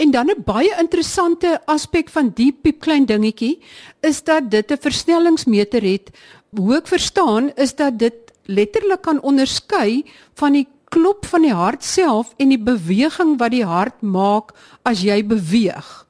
En 0.00 0.10
dan 0.10 0.30
'n 0.32 0.42
baie 0.44 0.74
interessante 0.80 1.60
aspek 1.64 2.08
van 2.08 2.30
die 2.34 2.52
piepklein 2.52 3.04
dingetjie 3.04 3.60
is 4.00 4.22
dat 4.24 4.50
dit 4.50 4.72
'n 4.72 4.80
versnellingsmeter 4.80 5.82
het. 5.82 6.10
Hoe 6.56 6.76
ek 6.76 6.86
verstaan 6.86 7.52
is 7.54 7.74
dat 7.74 7.98
dit 7.98 8.14
letterlik 8.44 9.02
kan 9.02 9.20
onderskei 9.20 10.04
van 10.34 10.52
die 10.52 10.68
klop 10.88 11.26
van 11.26 11.42
die 11.42 11.54
hart 11.54 11.84
self 11.84 12.32
en 12.36 12.48
die 12.48 12.62
beweging 12.62 13.38
wat 13.38 13.50
die 13.50 13.64
hart 13.64 14.00
maak 14.02 14.54
as 14.82 15.02
jy 15.02 15.26
beweeg. 15.26 16.06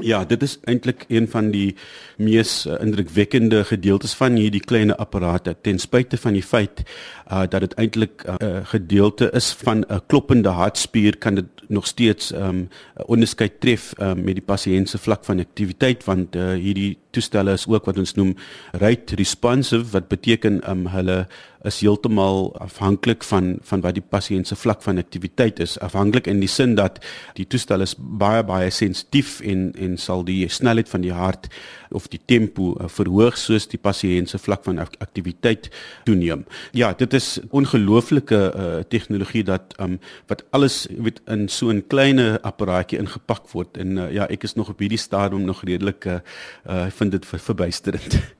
Ja, 0.00 0.24
dit 0.24 0.42
is 0.42 0.58
eintlik 0.64 1.04
een 1.08 1.28
van 1.28 1.50
die 1.50 1.74
mees 2.16 2.66
uh, 2.66 2.78
indrukwekkende 2.80 3.64
gedeeltes 3.64 4.14
van 4.16 4.36
hierdie 4.40 4.62
klein 4.64 4.94
apparate 4.96 5.56
ten 5.60 5.78
spyte 5.78 6.16
van 6.20 6.36
die 6.36 6.44
feit 6.44 6.82
uh, 7.30 7.42
dat 7.48 7.60
dit 7.60 7.74
eintlik 7.74 8.24
'n 8.24 8.44
uh, 8.44 8.60
gedeelte 8.64 9.30
is 9.32 9.52
van 9.52 9.84
'n 9.88 10.00
kloppende 10.06 10.48
hartspier 10.48 11.16
kan 11.18 11.34
dit 11.34 11.46
nog 11.68 11.86
steeds 11.86 12.32
'n 12.32 12.42
um, 12.42 12.68
onderskeid 13.06 13.60
tref 13.60 13.92
um, 13.98 14.24
met 14.24 14.34
die 14.34 14.44
pasiënt 14.44 14.88
se 14.88 14.98
vlak 14.98 15.24
van 15.24 15.40
aktiwiteit 15.40 16.04
want 16.04 16.36
uh, 16.36 16.52
hierdie 16.54 16.98
toestelle 17.10 17.52
is 17.52 17.66
ook 17.66 17.84
wat 17.84 17.98
ons 17.98 18.14
noem 18.14 18.34
rate 18.72 19.14
responsive 19.14 19.90
wat 19.90 20.08
beteken 20.08 20.70
um, 20.70 20.86
hulle 20.86 21.26
is 21.68 21.80
heeltemal 21.80 22.50
afhanklik 22.60 23.24
van 23.24 23.58
van 23.68 23.82
wat 23.84 23.96
die 23.98 24.04
pasiënt 24.04 24.48
se 24.48 24.56
vlak 24.56 24.82
van 24.82 24.98
aktiwiteit 24.98 25.60
is 25.60 25.76
afhanklik 25.84 26.26
in 26.30 26.40
die 26.40 26.48
sin 26.48 26.74
dat 26.78 27.00
die 27.36 27.46
toestel 27.46 27.84
is 27.84 27.94
baie 27.98 28.42
baie 28.46 28.70
sensitief 28.72 29.40
en 29.40 29.70
en 29.76 29.98
sal 30.00 30.24
die 30.24 30.48
snelheid 30.48 30.88
van 30.88 31.04
die 31.04 31.12
hart 31.12 31.50
of 31.90 32.08
die 32.08 32.20
tempo 32.26 32.72
uh, 32.78 32.88
verhoog 32.88 33.36
soos 33.38 33.68
die 33.68 33.80
pasiënt 33.82 34.30
se 34.30 34.38
vlak 34.38 34.64
van 34.64 34.78
aktiwiteit 34.78 35.70
toeneem. 36.06 36.44
Ja, 36.72 36.92
dit 36.94 37.14
is 37.14 37.38
ongelooflike 37.50 38.40
uh, 38.50 38.80
tegnologie 38.88 39.44
dat 39.44 39.74
um, 39.80 39.98
wat 40.30 40.44
alles 40.50 40.86
weet 40.96 41.20
in 41.26 41.48
so 41.48 41.72
'n 41.72 41.84
klein 41.88 42.20
apparaatjie 42.42 42.98
ingepak 42.98 43.48
word 43.52 43.76
en 43.76 43.96
uh, 43.98 44.12
ja, 44.12 44.26
ek 44.30 44.44
is 44.44 44.54
nog 44.54 44.68
op 44.68 44.78
hierdie 44.78 44.98
stadium 44.98 45.44
nog 45.44 45.64
redelik 45.64 46.04
uh, 46.04 46.20
uh, 46.66 46.86
vind 46.90 47.12
dit 47.12 47.26
verbuisterend. 47.26 48.20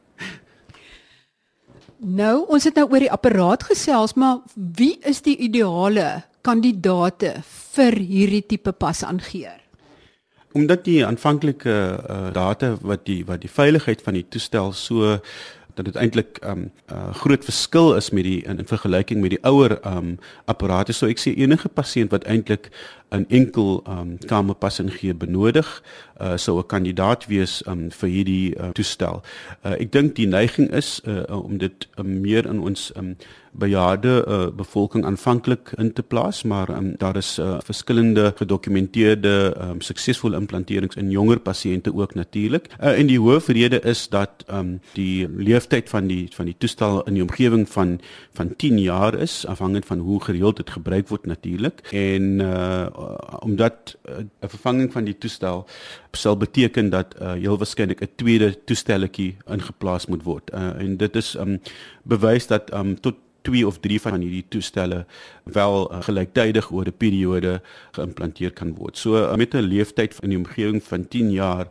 Nou, 2.00 2.47
ons 2.49 2.64
het 2.64 2.78
nou 2.80 2.87
oor 2.88 3.02
die 3.04 3.12
apparaat 3.12 3.66
gesels, 3.69 4.14
maar 4.16 4.40
wie 4.54 4.95
is 5.04 5.21
die 5.21 5.37
ideale 5.37 6.23
kandidate 6.40 7.35
vir 7.75 7.99
hierdie 8.00 8.45
tipe 8.49 8.73
pas 8.73 9.02
aangeer? 9.04 9.59
Omdat 10.57 10.87
die 10.88 11.02
aanvanklike 11.04 11.75
uh, 12.00 12.30
data 12.33 12.73
wat 12.80 13.04
die 13.04 13.21
wat 13.28 13.45
die 13.45 13.52
veiligheid 13.52 14.00
van 14.02 14.16
die 14.16 14.25
toestel 14.25 14.73
so 14.73 15.19
dat 15.76 15.85
dit 15.85 15.97
eintlik 15.97 16.40
'n 16.40 16.49
um, 16.49 16.71
uh, 16.92 17.14
groot 17.14 17.45
verskil 17.45 17.95
is 17.95 18.11
met 18.11 18.25
die 18.25 18.42
in, 18.45 18.59
in 18.59 18.66
vergelyking 18.66 19.21
met 19.21 19.30
die 19.30 19.45
ouer 19.45 19.78
um 19.87 20.19
apparate. 20.45 20.92
So 20.92 21.07
ek 21.07 21.21
sê 21.21 21.37
enige 21.37 21.69
pasiënt 21.69 22.11
wat 22.11 22.25
eintlik 22.25 22.71
'n 23.11 23.26
enkel 23.29 23.83
um 23.88 24.19
kamerpas 24.26 24.81
ingee 24.81 25.14
benodig, 25.14 25.83
uh, 26.21 26.37
sou 26.37 26.59
'n 26.59 26.67
kandidaat 26.67 27.26
wees 27.26 27.62
um, 27.67 27.90
vir 27.90 28.09
hierdie 28.09 28.55
uh, 28.57 28.71
toestel. 28.73 29.23
Uh, 29.64 29.76
ek 29.81 29.93
dink 29.93 30.14
die 30.14 30.26
neiging 30.26 30.71
is 30.71 31.00
uh, 31.07 31.25
om 31.29 31.59
dit 31.59 31.88
uh, 31.99 32.05
meer 32.05 32.47
in 32.47 32.61
ons 32.61 32.93
um, 32.97 33.17
bejaarde 33.52 34.25
uh, 34.29 34.47
bevolking 34.57 35.05
aanvanklik 35.05 35.73
in 35.79 35.93
te 35.93 36.02
plaas, 36.02 36.43
maar 36.43 36.69
um, 36.69 36.95
daar 36.99 37.17
is 37.17 37.38
uh, 37.38 37.59
verskillende 37.64 38.33
gedokumenteerde 38.37 39.55
um, 39.61 39.81
suksesvolle 39.81 40.37
implanterings 40.37 40.97
in 40.97 41.11
jonger 41.11 41.40
pasiënte 41.40 41.95
ook 41.95 42.14
natuurlik. 42.14 42.69
Uh, 42.79 42.99
en 42.99 43.07
die 43.07 43.19
hoofrede 43.19 43.81
is 43.81 44.09
dat 44.09 44.45
um, 44.52 44.79
die 44.95 45.29
leeftyd 45.29 45.88
van 45.88 46.07
die 46.07 46.29
van 46.35 46.47
die 46.47 46.55
toestel 46.59 47.02
in 47.02 47.19
die 47.19 47.23
omgewing 47.26 47.69
van 47.69 47.99
van 48.38 48.57
10 48.57 48.79
jaar 48.79 49.14
is 49.19 49.47
afhangend 49.47 49.87
van 49.87 49.99
hoe 49.99 50.21
gereeld 50.23 50.57
dit 50.57 50.71
gebruik 50.71 51.09
word 51.09 51.26
natuurlik. 51.26 51.83
En 51.90 52.23
uh, 52.40 52.87
omdat 53.40 53.97
'n 54.04 54.30
uh, 54.42 54.49
vervanging 54.49 54.92
van 54.92 55.04
die 55.04 55.19
toestel 55.19 55.66
sal 56.12 56.37
beteken 56.37 56.90
dat 56.90 57.14
uh, 57.21 57.33
heel 57.33 57.59
waarskynlik 57.59 58.00
'n 58.00 58.12
tweede 58.16 58.64
toestelletjie 58.64 59.37
ingeplaas 59.47 60.07
moet 60.07 60.23
word. 60.23 60.50
Uh, 60.54 60.80
en 60.80 60.97
dit 60.97 61.16
is 61.16 61.35
um, 61.35 61.61
bewys 62.02 62.47
dat 62.47 62.73
um, 62.75 63.00
tot 63.00 63.14
twee 63.42 63.66
of 63.66 63.78
drie 63.80 64.00
van 64.00 64.21
hierdie 64.21 64.45
toestelle 64.49 65.04
wel 65.45 65.92
uh, 65.92 66.02
gelyktydig 66.02 66.71
oor 66.71 66.87
'n 66.87 66.97
periode 66.97 67.61
geïmplanteer 67.92 68.52
kan 68.52 68.75
word. 68.75 68.97
So 68.97 69.16
uh, 69.16 69.37
met 69.37 69.54
'n 69.54 69.64
leeftyd 69.64 70.19
in 70.23 70.28
die 70.28 70.38
omgewing 70.38 70.83
van 70.83 71.09
10 71.09 71.30
jaar 71.30 71.66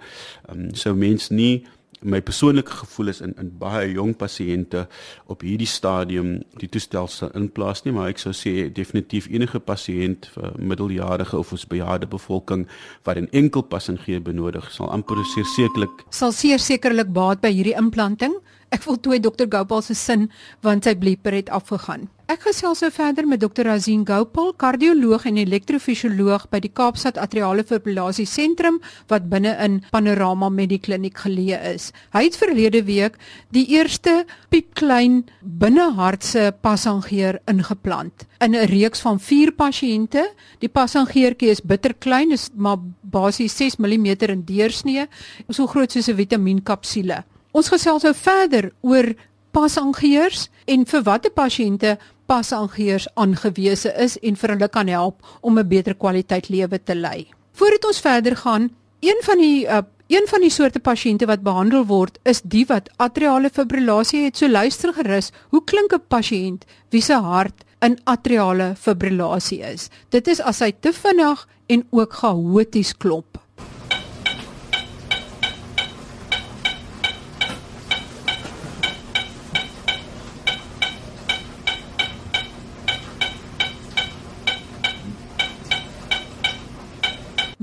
um, 0.52 0.74
sou 0.74 0.96
mens 0.96 1.30
nie 1.30 1.66
my 2.02 2.22
persoonlike 2.22 2.72
gevoel 2.72 3.08
is 3.08 3.22
in 3.22 3.34
in 3.40 3.52
baie 3.60 3.92
jong 3.92 4.16
pasiënte 4.18 4.86
op 5.28 5.42
hierdie 5.44 5.68
stadium 5.68 6.44
die 6.62 6.70
toestel 6.72 7.08
sal 7.12 7.34
inplaas 7.36 7.84
nie 7.86 7.94
maar 7.96 8.12
ek 8.14 8.22
sou 8.24 8.34
sê 8.36 8.54
definitief 8.74 9.28
enige 9.32 9.60
pasiënt 9.60 10.30
vir 10.36 10.54
middeljarige 10.72 11.38
of 11.38 11.52
ons 11.56 11.68
bejaarde 11.68 12.08
bevolking 12.08 12.68
wat 13.04 13.18
'n 13.18 13.30
enkel 13.32 13.64
passangeer 13.64 14.22
benodig 14.22 14.72
sal 14.72 14.92
amper 14.92 15.18
sekerlik 15.56 16.06
sal 16.10 16.32
sekerlik 16.32 17.14
baat 17.14 17.42
by 17.42 17.52
hierdie 17.52 17.78
implanting 17.78 18.36
Ek 18.70 18.84
voltooi 18.86 19.18
Dr 19.20 19.48
Gopal 19.50 19.82
se 19.82 19.96
sin 19.98 20.30
want 20.62 20.86
sy 20.86 20.94
blieper 20.96 21.34
het 21.34 21.50
afgegaan. 21.50 22.08
Ek 22.30 22.44
gesels 22.46 22.84
nou 22.84 22.92
verder 22.94 23.26
met 23.26 23.42
Dr 23.42 23.66
Razin 23.66 24.04
Gopal, 24.06 24.52
kardioloog 24.62 25.24
en 25.26 25.40
elektrofisioloog 25.42 26.44
by 26.54 26.60
die 26.62 26.70
Kaapstad 26.70 27.18
Atriale 27.18 27.64
Fibrillasie 27.66 28.28
Sentrum 28.30 28.78
wat 29.10 29.26
binne 29.32 29.56
in 29.66 29.80
Panorama 29.90 30.52
Medikliniek 30.54 31.18
geleë 31.24 31.58
is. 31.72 31.88
Hy 32.14 32.28
het 32.28 32.38
verlede 32.38 32.84
week 32.86 33.18
die 33.50 33.66
eerste 33.74 34.28
piepklein 34.54 35.24
binnehartse 35.42 36.52
passangeer 36.62 37.42
ingeplant 37.50 38.28
in 38.46 38.54
'n 38.54 38.70
reeks 38.70 39.02
van 39.02 39.18
4 39.20 39.52
pasiënte. 39.52 40.28
Die 40.60 40.70
passangeertjie 40.70 41.50
is 41.50 41.66
bitterklein, 41.66 42.32
is 42.32 42.50
maar 42.54 42.78
basies 43.02 43.58
6 43.58 43.78
mm 43.78 44.06
in 44.30 44.46
deursnee, 44.46 45.08
so 45.50 45.66
groot 45.66 45.92
soos 45.92 46.10
'n 46.10 46.16
vitamienkapsule. 46.16 47.24
Ons 47.52 47.72
gesels 47.74 48.04
nou 48.06 48.14
verder 48.14 48.70
oor 48.86 49.08
pasangeers 49.58 50.48
en 50.70 50.86
vir 50.86 51.06
watter 51.08 51.34
pasiënte 51.34 51.96
pasangeers 52.30 53.08
aangewese 53.18 53.90
is 53.98 54.20
en 54.22 54.38
vir 54.38 54.54
hulle 54.54 54.70
kan 54.70 54.88
help 54.88 55.26
om 55.42 55.58
'n 55.58 55.68
beter 55.68 55.96
kwaliteit 55.96 56.50
lewe 56.50 56.78
te 56.84 56.96
lei. 56.96 57.28
Voordat 57.54 57.86
ons 57.86 58.00
verder 58.00 58.36
gaan, 58.36 58.70
een 59.02 59.20
van 59.26 59.38
die 59.38 59.66
uh, 59.66 59.82
een 60.10 60.28
van 60.28 60.42
die 60.42 60.50
soorte 60.50 60.80
pasiënte 60.80 61.26
wat 61.26 61.44
behandel 61.46 61.86
word 61.86 62.20
is 62.24 62.42
die 62.42 62.66
wat 62.66 62.90
atriale 62.98 63.50
fibrillasie 63.50 64.24
het. 64.24 64.38
So 64.38 64.48
luister 64.48 64.94
gerus, 64.94 65.32
hoe 65.50 65.64
klink 65.64 65.94
'n 65.94 66.02
pasiënt 66.08 66.66
wie 66.90 67.02
se 67.02 67.14
hart 67.14 67.64
in 67.82 68.00
atriale 68.04 68.76
fibrillasie 68.76 69.62
is? 69.62 69.90
Dit 70.10 70.28
is 70.28 70.42
as 70.42 70.60
hy 70.60 70.72
te 70.72 70.94
vinnig 70.94 71.48
en 71.68 71.88
ook 71.90 72.14
chaoties 72.14 72.98
klop. 72.98 73.38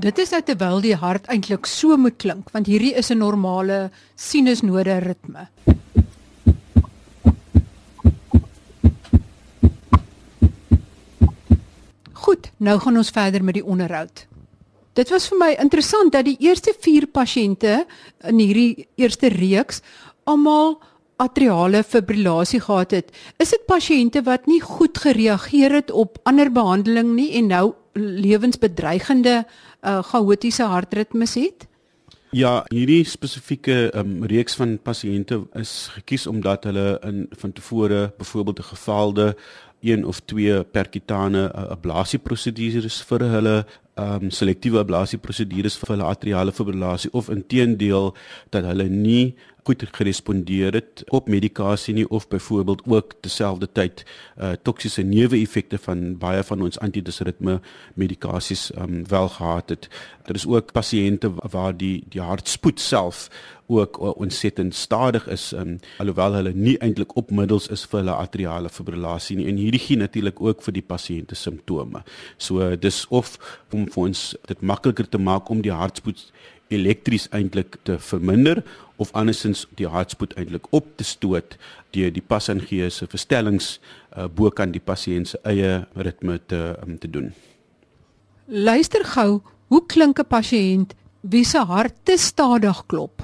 Dit 0.06 0.20
is 0.22 0.30
nou 0.30 0.38
terwyl 0.46 0.84
die 0.84 0.94
hart 0.94 1.24
eintlik 1.32 1.66
so 1.66 1.96
moet 1.98 2.14
klink 2.22 2.52
want 2.54 2.68
hierdie 2.70 2.92
is 2.94 3.10
'n 3.10 3.18
normale 3.18 3.90
sinusnode 4.14 4.98
ritme. 5.02 5.48
Goed, 12.12 12.50
nou 12.58 12.78
gaan 12.78 12.96
ons 12.96 13.10
verder 13.10 13.42
met 13.44 13.54
die 13.54 13.64
onderhoud. 13.64 14.26
Dit 14.94 15.10
was 15.10 15.28
vir 15.28 15.38
my 15.38 15.56
interessant 15.58 16.12
dat 16.12 16.24
die 16.24 16.38
eerste 16.38 16.72
4 16.80 17.06
pasiënte 17.06 17.86
in 18.22 18.38
hierdie 18.38 18.86
eerste 18.94 19.28
reeks 19.28 19.82
almal 20.24 20.78
atriale 21.16 21.82
fibrillasie 21.82 22.60
gehad 22.60 22.90
het. 22.90 23.10
Is 23.38 23.50
dit 23.50 23.66
pasiënte 23.66 24.22
wat 24.22 24.46
nie 24.46 24.60
goed 24.60 24.98
gereageer 24.98 25.72
het 25.72 25.90
op 25.90 26.18
ander 26.22 26.52
behandeling 26.52 27.14
nie 27.14 27.32
en 27.32 27.46
nou 27.46 27.74
lewensbedreigende 27.96 29.44
uh, 29.86 30.02
chaotiese 30.02 30.62
hartritmes 30.62 31.34
het? 31.34 31.66
Ja, 32.34 32.64
hierdie 32.68 33.04
spesifieke 33.06 33.86
um, 33.94 34.24
reeks 34.28 34.58
van 34.58 34.76
pasiënte 34.82 35.44
is 35.56 35.88
gekies 35.94 36.26
omdat 36.26 36.66
hulle 36.68 36.98
in 37.06 37.26
van 37.38 37.52
tevore 37.52 38.12
byvoorbeeld 38.18 38.58
'n 38.58 38.70
gefaalde 38.74 39.36
een 39.80 40.04
of 40.04 40.20
twee 40.20 40.64
percutane 40.64 41.52
uh, 41.54 41.70
ablasie 41.70 42.18
prosedures 42.18 43.02
vir 43.02 43.20
hulle 43.20 43.64
um 43.96 44.30
selektiewe 44.30 44.78
ablasie 44.78 45.18
prosedures 45.18 45.78
vir 45.80 45.94
hulle 45.94 46.04
atriale 46.04 46.52
fibrillasie 46.52 47.12
of 47.12 47.30
inteendeel 47.32 48.14
dat 48.50 48.64
hulle 48.64 48.88
nie 48.88 49.34
goed 49.66 49.82
gerespondeer 49.98 50.74
het 50.78 51.02
op 51.14 51.28
medikasie 51.28 51.94
nie 51.94 52.06
of 52.08 52.28
byvoorbeeld 52.28 52.82
ook 52.86 53.16
terselfdertyd 53.20 54.04
uh 54.38 54.52
toksiese 54.62 55.02
neeweffekte 55.02 55.78
van 55.78 56.18
baie 56.22 56.42
van 56.46 56.62
ons 56.62 56.78
antidisritme 56.78 57.60
medikasies 57.94 58.70
um 58.76 59.02
wel 59.08 59.28
gehad 59.28 59.68
het. 59.68 59.88
Daar 60.26 60.34
is 60.34 60.46
ook 60.46 60.72
pasiënte 60.72 61.32
waar 61.50 61.76
die 61.76 62.04
die 62.08 62.20
hartspoed 62.20 62.80
self 62.80 63.28
ook 63.66 63.98
ontsettend 63.98 64.74
stadig 64.74 65.26
is 65.26 65.52
um 65.52 65.78
alhoewel 65.98 66.38
hulle 66.38 66.52
nie 66.54 66.76
eintlik 66.78 67.16
op 67.16 67.30
middels 67.30 67.66
is 67.68 67.82
vir 67.90 68.00
hulle 68.00 68.14
atriale 68.14 68.70
fibrillasie 68.70 69.36
nie 69.36 69.48
en 69.50 69.58
hierdie 69.58 69.82
gee 69.82 69.98
natuurlik 69.98 70.40
ook 70.40 70.62
vir 70.62 70.78
die 70.78 70.86
pasiënte 70.86 71.34
simptome. 71.34 72.04
So 72.38 72.76
dis 72.76 73.04
of 73.08 73.34
om 73.72 73.88
vir 73.90 74.02
ons 74.02 74.26
dit 74.46 74.60
makliker 74.62 75.08
te 75.08 75.18
maak 75.18 75.50
om 75.50 75.62
die 75.62 75.74
hartspoed 75.74 76.28
elektries 76.68 77.28
eintlik 77.30 77.76
te 77.82 77.98
verminder 77.98 78.62
of 78.96 79.12
andersins 79.12 79.66
die 79.78 79.88
hartspoed 79.88 80.34
eintlik 80.36 80.66
op 80.74 80.86
te 80.96 81.04
stoot 81.04 81.56
deur 81.94 82.12
die 82.12 82.24
pasangee 82.24 82.90
se 82.90 83.06
verstellings 83.06 83.76
uh, 84.16 84.26
bo 84.26 84.50
kan 84.50 84.72
die 84.74 84.82
pasiënt 84.82 85.32
se 85.32 85.40
eie 85.44 85.84
ritme 85.94 86.38
te 86.46 86.60
um, 86.82 86.96
te 86.98 87.10
doen. 87.10 87.32
Luister 88.46 89.04
gou, 89.04 89.42
hoe 89.68 89.82
klink 89.86 90.18
'n 90.18 90.28
pasiënt 90.28 90.94
wie 91.20 91.44
se 91.44 91.58
hart 91.58 91.94
te 92.04 92.16
stadig 92.16 92.82
klop? 92.86 93.22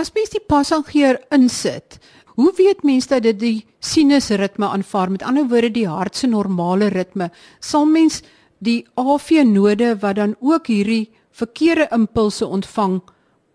As 0.00 0.08
mens 0.16 0.30
die 0.32 0.40
passangeer 0.40 1.18
insit, 1.34 1.98
hoe 2.38 2.50
weet 2.56 2.84
mens 2.88 3.10
dat 3.10 3.26
dit 3.26 3.36
die 3.36 3.56
sinusritme 3.84 4.70
aanvaar? 4.72 5.10
Met 5.12 5.24
ander 5.28 5.44
woorde 5.50 5.68
die 5.74 5.88
hart 5.88 6.16
se 6.16 6.30
normale 6.30 6.88
ritme. 6.94 7.28
Sal 7.60 7.84
mens 7.84 8.22
die 8.64 8.86
AV 8.96 9.42
node 9.44 9.90
wat 10.00 10.16
dan 10.16 10.36
ook 10.40 10.70
hierdie 10.72 11.10
verkeerde 11.36 11.90
impulse 11.92 12.46
ontvang 12.46 13.00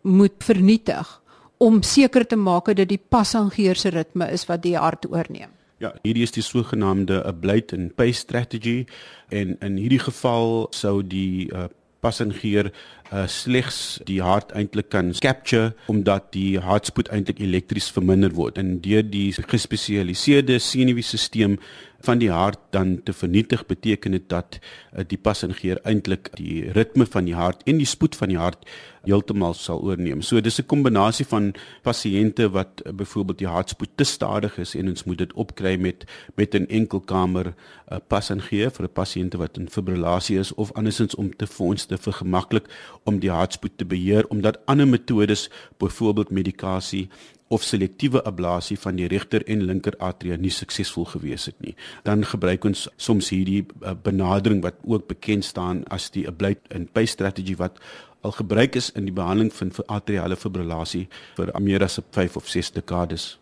moet 0.05 0.37
vernietig 0.45 1.15
om 1.57 1.81
seker 1.81 2.27
te 2.27 2.37
maak 2.37 2.69
dat 2.77 2.91
die 2.91 3.01
passangeer 3.01 3.79
se 3.79 3.89
ritme 3.95 4.27
is 4.29 4.45
wat 4.45 4.61
die 4.61 4.75
hart 4.77 5.07
oorneem. 5.09 5.49
Ja, 5.81 5.95
hierdie 6.03 6.27
is 6.27 6.35
die 6.35 6.45
sogenaamde 6.45 7.23
ablate 7.25 7.75
and 7.75 7.95
pace 7.97 8.21
strategy 8.21 8.85
en 9.33 9.57
in 9.65 9.81
hierdie 9.81 10.03
geval 10.03 10.67
sou 10.77 10.99
die 11.01 11.49
uh, 11.49 11.65
passangeer 12.05 12.69
uh, 13.11 13.25
slegs 13.27 13.99
die 14.05 14.21
hart 14.21 14.51
eintlik 14.51 14.89
kan 14.89 15.13
capture 15.21 15.73
omdat 15.91 16.31
die 16.33 16.59
hartspoed 16.59 17.09
eintlik 17.13 17.39
elektries 17.39 17.89
verminder 17.91 18.33
word 18.33 18.57
en 18.61 18.79
deur 18.81 19.03
die 19.03 19.31
gespesialiseerde 19.33 20.59
senuweestelsel 20.59 21.57
van 22.05 22.19
die 22.21 22.31
hart 22.31 22.59
dan 22.69 22.99
te 23.03 23.13
vernietig 23.13 23.65
beteken 23.65 24.11
dit 24.11 24.27
dat 24.29 24.59
uh, 24.59 25.03
die 25.07 25.17
passingeer 25.17 25.81
eintlik 25.83 26.29
die 26.37 26.71
ritme 26.77 27.07
van 27.09 27.25
die 27.29 27.35
hart 27.37 27.63
en 27.69 27.79
die 27.81 27.89
spoed 27.89 28.17
van 28.19 28.33
die 28.33 28.39
hart 28.39 28.67
heeltemal 29.05 29.53
sal 29.53 29.83
oorneem. 29.85 30.21
So 30.21 30.41
dis 30.41 30.59
'n 30.59 30.65
kombinasie 30.65 31.25
van 31.25 31.53
pasiënte 31.83 32.49
wat 32.51 32.81
uh, 32.85 32.91
byvoorbeeld 32.91 33.37
die 33.37 33.47
hartspoed 33.47 33.89
te 33.95 34.03
stadig 34.03 34.57
is 34.57 34.75
en 34.75 34.89
ons 34.89 35.03
moet 35.03 35.17
dit 35.17 35.33
opkry 35.33 35.75
met 35.77 36.05
met 36.35 36.55
'n 36.55 36.67
enkelkamer 36.69 37.53
uh, 37.53 37.97
passingeer 38.07 38.71
vir 38.71 38.85
'n 38.85 38.93
pasiënte 38.93 39.37
wat 39.37 39.57
in 39.57 39.69
fibrillasie 39.69 40.39
is 40.39 40.53
of 40.53 40.71
andersins 40.73 41.15
om 41.15 41.35
te 41.35 41.47
vir 41.47 41.65
ons 41.65 41.85
te 41.85 41.97
vergemaklik 41.97 42.65
om 43.05 43.19
die 43.21 43.31
hartspoed 43.31 43.77
te 43.77 43.85
beheer 43.85 44.27
omdat 44.33 44.59
ander 44.71 44.87
metodes 44.89 45.47
byvoorbeeld 45.81 46.33
medikasie 46.33 47.07
of 47.47 47.63
selektiewe 47.63 48.23
ablasie 48.25 48.77
van 48.79 48.97
die 48.97 49.07
regter 49.07 49.43
en 49.45 49.61
linker 49.69 49.93
atria 50.01 50.37
nie 50.41 50.51
suksesvol 50.53 51.05
gewees 51.11 51.45
het 51.45 51.59
nie. 51.61 51.75
Dan 52.03 52.25
gebruik 52.25 52.65
ons 52.65 52.87
soms 52.97 53.29
hierdie 53.29 53.61
uh, 53.61 53.93
benadering 53.93 54.63
wat 54.65 54.81
ook 54.83 55.07
bekend 55.11 55.45
staan 55.45 55.83
as 55.93 56.09
die 56.15 56.25
ablate 56.27 56.65
and 56.75 56.91
pace 56.93 57.13
strategy 57.13 57.55
wat 57.61 57.77
al 58.25 58.33
gebruik 58.33 58.75
is 58.75 58.89
in 58.97 59.05
die 59.05 59.13
behandeling 59.13 59.53
van 59.53 59.71
atriale 59.93 60.35
fibrillasie 60.35 61.05
vir 61.37 61.53
meer 61.61 61.85
as 61.85 61.99
5 62.17 62.39
of 62.41 62.49
6 62.49 62.73
dekades. 62.79 63.35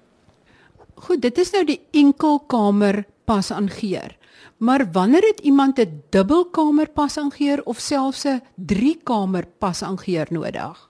Goed, 1.08 1.24
dit 1.24 1.38
is 1.40 1.52
nou 1.56 1.64
die 1.68 1.80
enkelkamer 1.96 3.06
pas 3.26 3.52
aangeer. 3.56 4.18
Maar 4.64 4.92
wanneer 4.92 5.22
het 5.22 5.40
iemand 5.40 5.80
'n 5.80 6.04
dubbelkamer 6.10 6.90
pas 6.90 7.18
aangeer 7.18 7.64
of 7.64 7.78
selfs 7.80 8.24
'n 8.26 8.42
driekamer 8.56 9.46
pas 9.58 9.82
aangeer 9.82 10.28
nodig? 10.30 10.90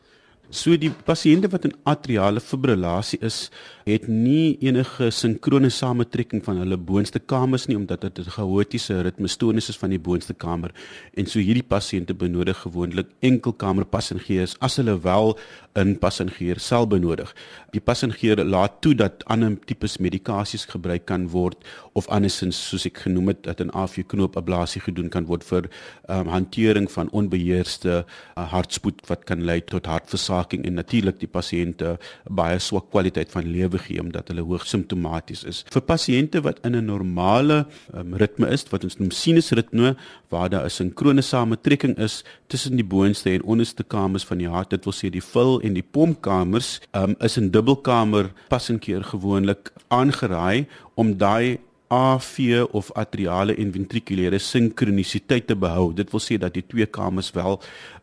So 0.53 0.75
die 0.77 0.91
pasiënte 0.91 1.49
wat 1.49 1.63
in 1.65 1.71
atriale 1.89 2.37
fibrillasie 2.37 3.17
is, 3.25 3.47
het 3.87 4.03
nie 4.05 4.53
enige 4.61 5.07
sinkrone 5.09 5.71
samentrekking 5.73 6.43
van 6.45 6.59
hulle 6.61 6.77
boonste 6.77 7.17
kamers 7.17 7.65
nie 7.65 7.77
omdat 7.79 8.01
dit 8.05 8.19
'n 8.19 8.29
chaotiese 8.35 9.01
ritmestoornis 9.01 9.69
is 9.69 9.77
van 9.81 9.89
die 9.89 9.99
boonste 9.99 10.33
kamer. 10.33 10.71
En 11.17 11.25
so 11.25 11.39
hierdie 11.39 11.65
pasiënte 11.65 12.13
benodig 12.13 12.57
gewoonlik 12.57 13.07
enkelkamer 13.21 13.85
passingeers 13.85 14.55
as 14.59 14.75
hulle 14.75 15.01
wel 15.01 15.37
'n 15.75 15.97
passingeer 15.97 16.59
sal 16.59 16.87
benodig. 16.87 17.33
Die 17.71 17.81
passingeer 17.81 18.45
laat 18.45 18.81
toe 18.81 18.93
dat 18.95 19.25
ander 19.25 19.57
tipes 19.65 19.97
medikasies 19.97 20.65
gebruik 20.65 21.05
kan 21.05 21.29
word 21.29 21.57
of 21.93 22.07
andersins 22.07 22.69
soos 22.69 22.85
ek 22.85 22.97
genoem 22.97 23.27
het 23.27 23.43
dat 23.43 23.59
'n 23.61 23.71
AV 23.73 24.03
knoop 24.07 24.37
ablasie 24.37 24.81
gedoen 24.81 25.09
kan 25.09 25.25
word 25.25 25.43
vir 25.43 25.69
um, 26.09 26.27
hantering 26.27 26.91
van 26.91 27.09
onbeheerste 27.11 28.05
uh, 28.37 28.49
hartspoed 28.51 29.01
wat 29.07 29.25
kan 29.25 29.43
lei 29.43 29.61
tot 29.61 29.85
hartversaking 29.85 30.43
versaking 30.43 30.65
en 30.65 30.77
natuurlik 30.79 31.19
die 31.19 31.29
pasiënte 31.29 31.97
baie 32.29 32.59
swak 32.59 32.89
kwaliteit 32.91 33.31
van 33.31 33.47
lewe 33.47 33.79
gee 33.79 34.01
omdat 34.01 34.29
hulle 34.31 34.43
hoog 34.45 34.65
simptomaties 34.67 35.43
is. 35.43 35.63
Vir 35.71 35.81
pasiënte 35.81 36.41
wat 36.43 36.59
in 36.65 36.75
'n 36.75 36.85
normale 36.85 37.65
um, 37.93 38.15
ritme 38.15 38.47
is, 38.51 38.65
wat 38.71 38.83
ons 38.83 38.97
noem 38.99 39.11
sinusritme, 39.11 39.95
waar 40.29 40.49
daar 40.49 40.65
'n 40.65 40.69
sinkrone 40.69 41.21
samentrekking 41.21 41.97
is 41.97 42.23
tussen 42.47 42.75
die 42.75 42.85
boonste 42.85 43.29
en 43.29 43.43
onderste 43.43 43.83
kamers 43.83 44.25
van 44.25 44.37
die 44.37 44.49
hart, 44.49 44.69
dit 44.69 44.85
wil 44.85 44.93
sê 44.93 45.09
die 45.09 45.21
vul 45.21 45.61
en 45.61 45.73
die 45.73 45.85
pompkamers, 45.91 46.81
um, 46.93 47.15
is 47.19 47.37
'n 47.37 47.51
dubbelkamer 47.51 48.31
passingkeer 48.49 49.03
gewoonlik 49.03 49.71
aangeraai 49.89 50.67
om 50.95 51.17
daai 51.17 51.59
AV 51.93 52.63
of 52.71 52.91
atriale 52.99 53.55
en 53.61 53.71
ventrikulêre 53.73 54.39
sinkronisiteit 54.41 55.47
te 55.47 55.55
behou. 55.55 55.91
Dit 55.95 56.13
wil 56.13 56.21
sê 56.23 56.39
dat 56.41 56.55
die 56.55 56.65
twee 56.65 56.87
kamers 56.89 57.31
wel 57.37 57.59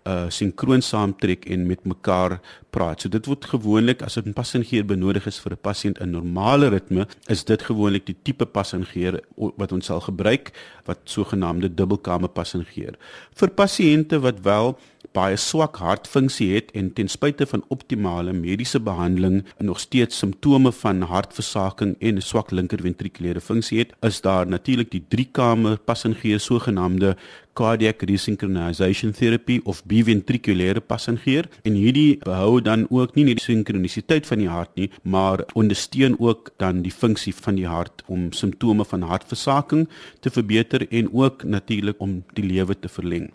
uh 0.08 0.28
sinkroon 0.32 0.80
saamtrek 0.80 1.44
en 1.52 1.66
met 1.68 1.82
mekaar 1.84 2.38
praat. 2.72 3.02
So 3.02 3.12
dit 3.12 3.26
word 3.28 3.44
gewoonlik 3.44 4.02
as 4.02 4.16
'n 4.16 4.32
passingeer 4.32 4.84
benodig 4.86 5.26
is 5.26 5.38
vir 5.38 5.52
'n 5.52 5.64
pasiënt 5.68 6.00
in 6.00 6.10
normale 6.10 6.68
ritme, 6.68 7.06
is 7.28 7.44
dit 7.44 7.62
gewoonlik 7.62 8.06
die 8.06 8.16
tipe 8.22 8.46
passingeer 8.46 9.20
wat 9.36 9.72
ons 9.72 9.86
sal 9.86 10.00
gebruik 10.00 10.52
wat 10.86 10.98
sogenaamde 11.04 11.74
dubbelkamer 11.74 12.28
passingeer. 12.28 12.94
Vir 13.34 13.48
pasiënte 13.48 14.20
wat 14.20 14.40
wel 14.40 14.78
baie 15.16 15.36
swak 15.36 15.80
hartfunksie 15.82 16.50
het 16.54 16.70
en 16.78 16.92
ten 16.94 17.08
spyte 17.08 17.46
van 17.50 17.64
optimale 17.68 18.32
mediese 18.32 18.80
behandeling 18.80 19.42
nog 19.58 19.80
steeds 19.80 20.18
simptome 20.18 20.72
van 20.72 21.02
hartversaking 21.02 21.96
en 21.98 22.22
swak 22.22 22.50
linkerventrikulêre 22.50 23.40
funksie 23.40 23.78
het, 23.78 23.94
is 24.06 24.20
daar 24.20 24.46
natuurlik 24.46 24.90
die 24.90 25.04
driekamer 25.08 25.78
passingeer 25.78 26.40
sogenaamde 26.40 27.16
cardiac 27.58 28.02
resynchronization 28.06 29.12
therapy 29.12 29.58
of 29.64 29.82
biventrikulêre 29.90 30.80
passingeer 30.80 31.48
en 31.66 31.74
hierdie 31.74 32.18
behou 32.24 32.60
dan 32.62 32.86
ook 32.90 33.16
nie 33.18 33.26
net 33.28 33.40
die 33.40 33.48
sinkronisiteit 33.48 34.28
van 34.30 34.42
die 34.42 34.48
hart 34.48 34.72
nie, 34.78 34.88
maar 35.02 35.44
ondersteun 35.58 36.16
ook 36.20 36.52
dan 36.62 36.84
die 36.86 36.94
funksie 36.94 37.34
van 37.34 37.58
die 37.58 37.68
hart 37.68 38.04
om 38.06 38.30
simptome 38.36 38.86
van 38.86 39.02
hartversaking 39.10 39.88
te 40.20 40.30
verbeter 40.30 40.86
en 40.88 41.12
ook 41.12 41.44
natuurlik 41.44 42.00
om 42.00 42.20
die 42.38 42.46
lewe 42.46 42.78
te 42.78 42.88
verleng. 42.88 43.30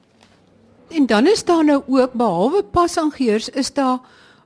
En 0.90 1.06
dan 1.06 1.28
is 1.28 1.44
daar 1.44 1.66
nou 1.66 1.84
ook 1.88 2.14
behalwe 2.14 2.64
pasangeurs 2.64 3.50
is 3.50 3.74
daar 3.74 4.00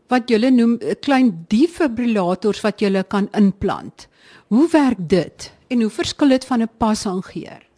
wat 0.08 0.30
julle 0.30 0.50
noem 0.50 0.78
eh, 0.78 0.96
klein 1.00 1.46
defibrillators 1.48 2.62
wat 2.62 2.80
julle 2.80 3.04
kan 3.04 3.28
inplant. 3.32 4.08
Hoe 4.48 4.70
werk 4.72 4.98
dit 4.98 5.54
en 5.68 5.82
hoe 5.82 5.90
verskil 5.90 6.28
dit 6.28 6.46
van 6.46 6.62
'n 6.62 6.70
pasangeer? 6.78 7.70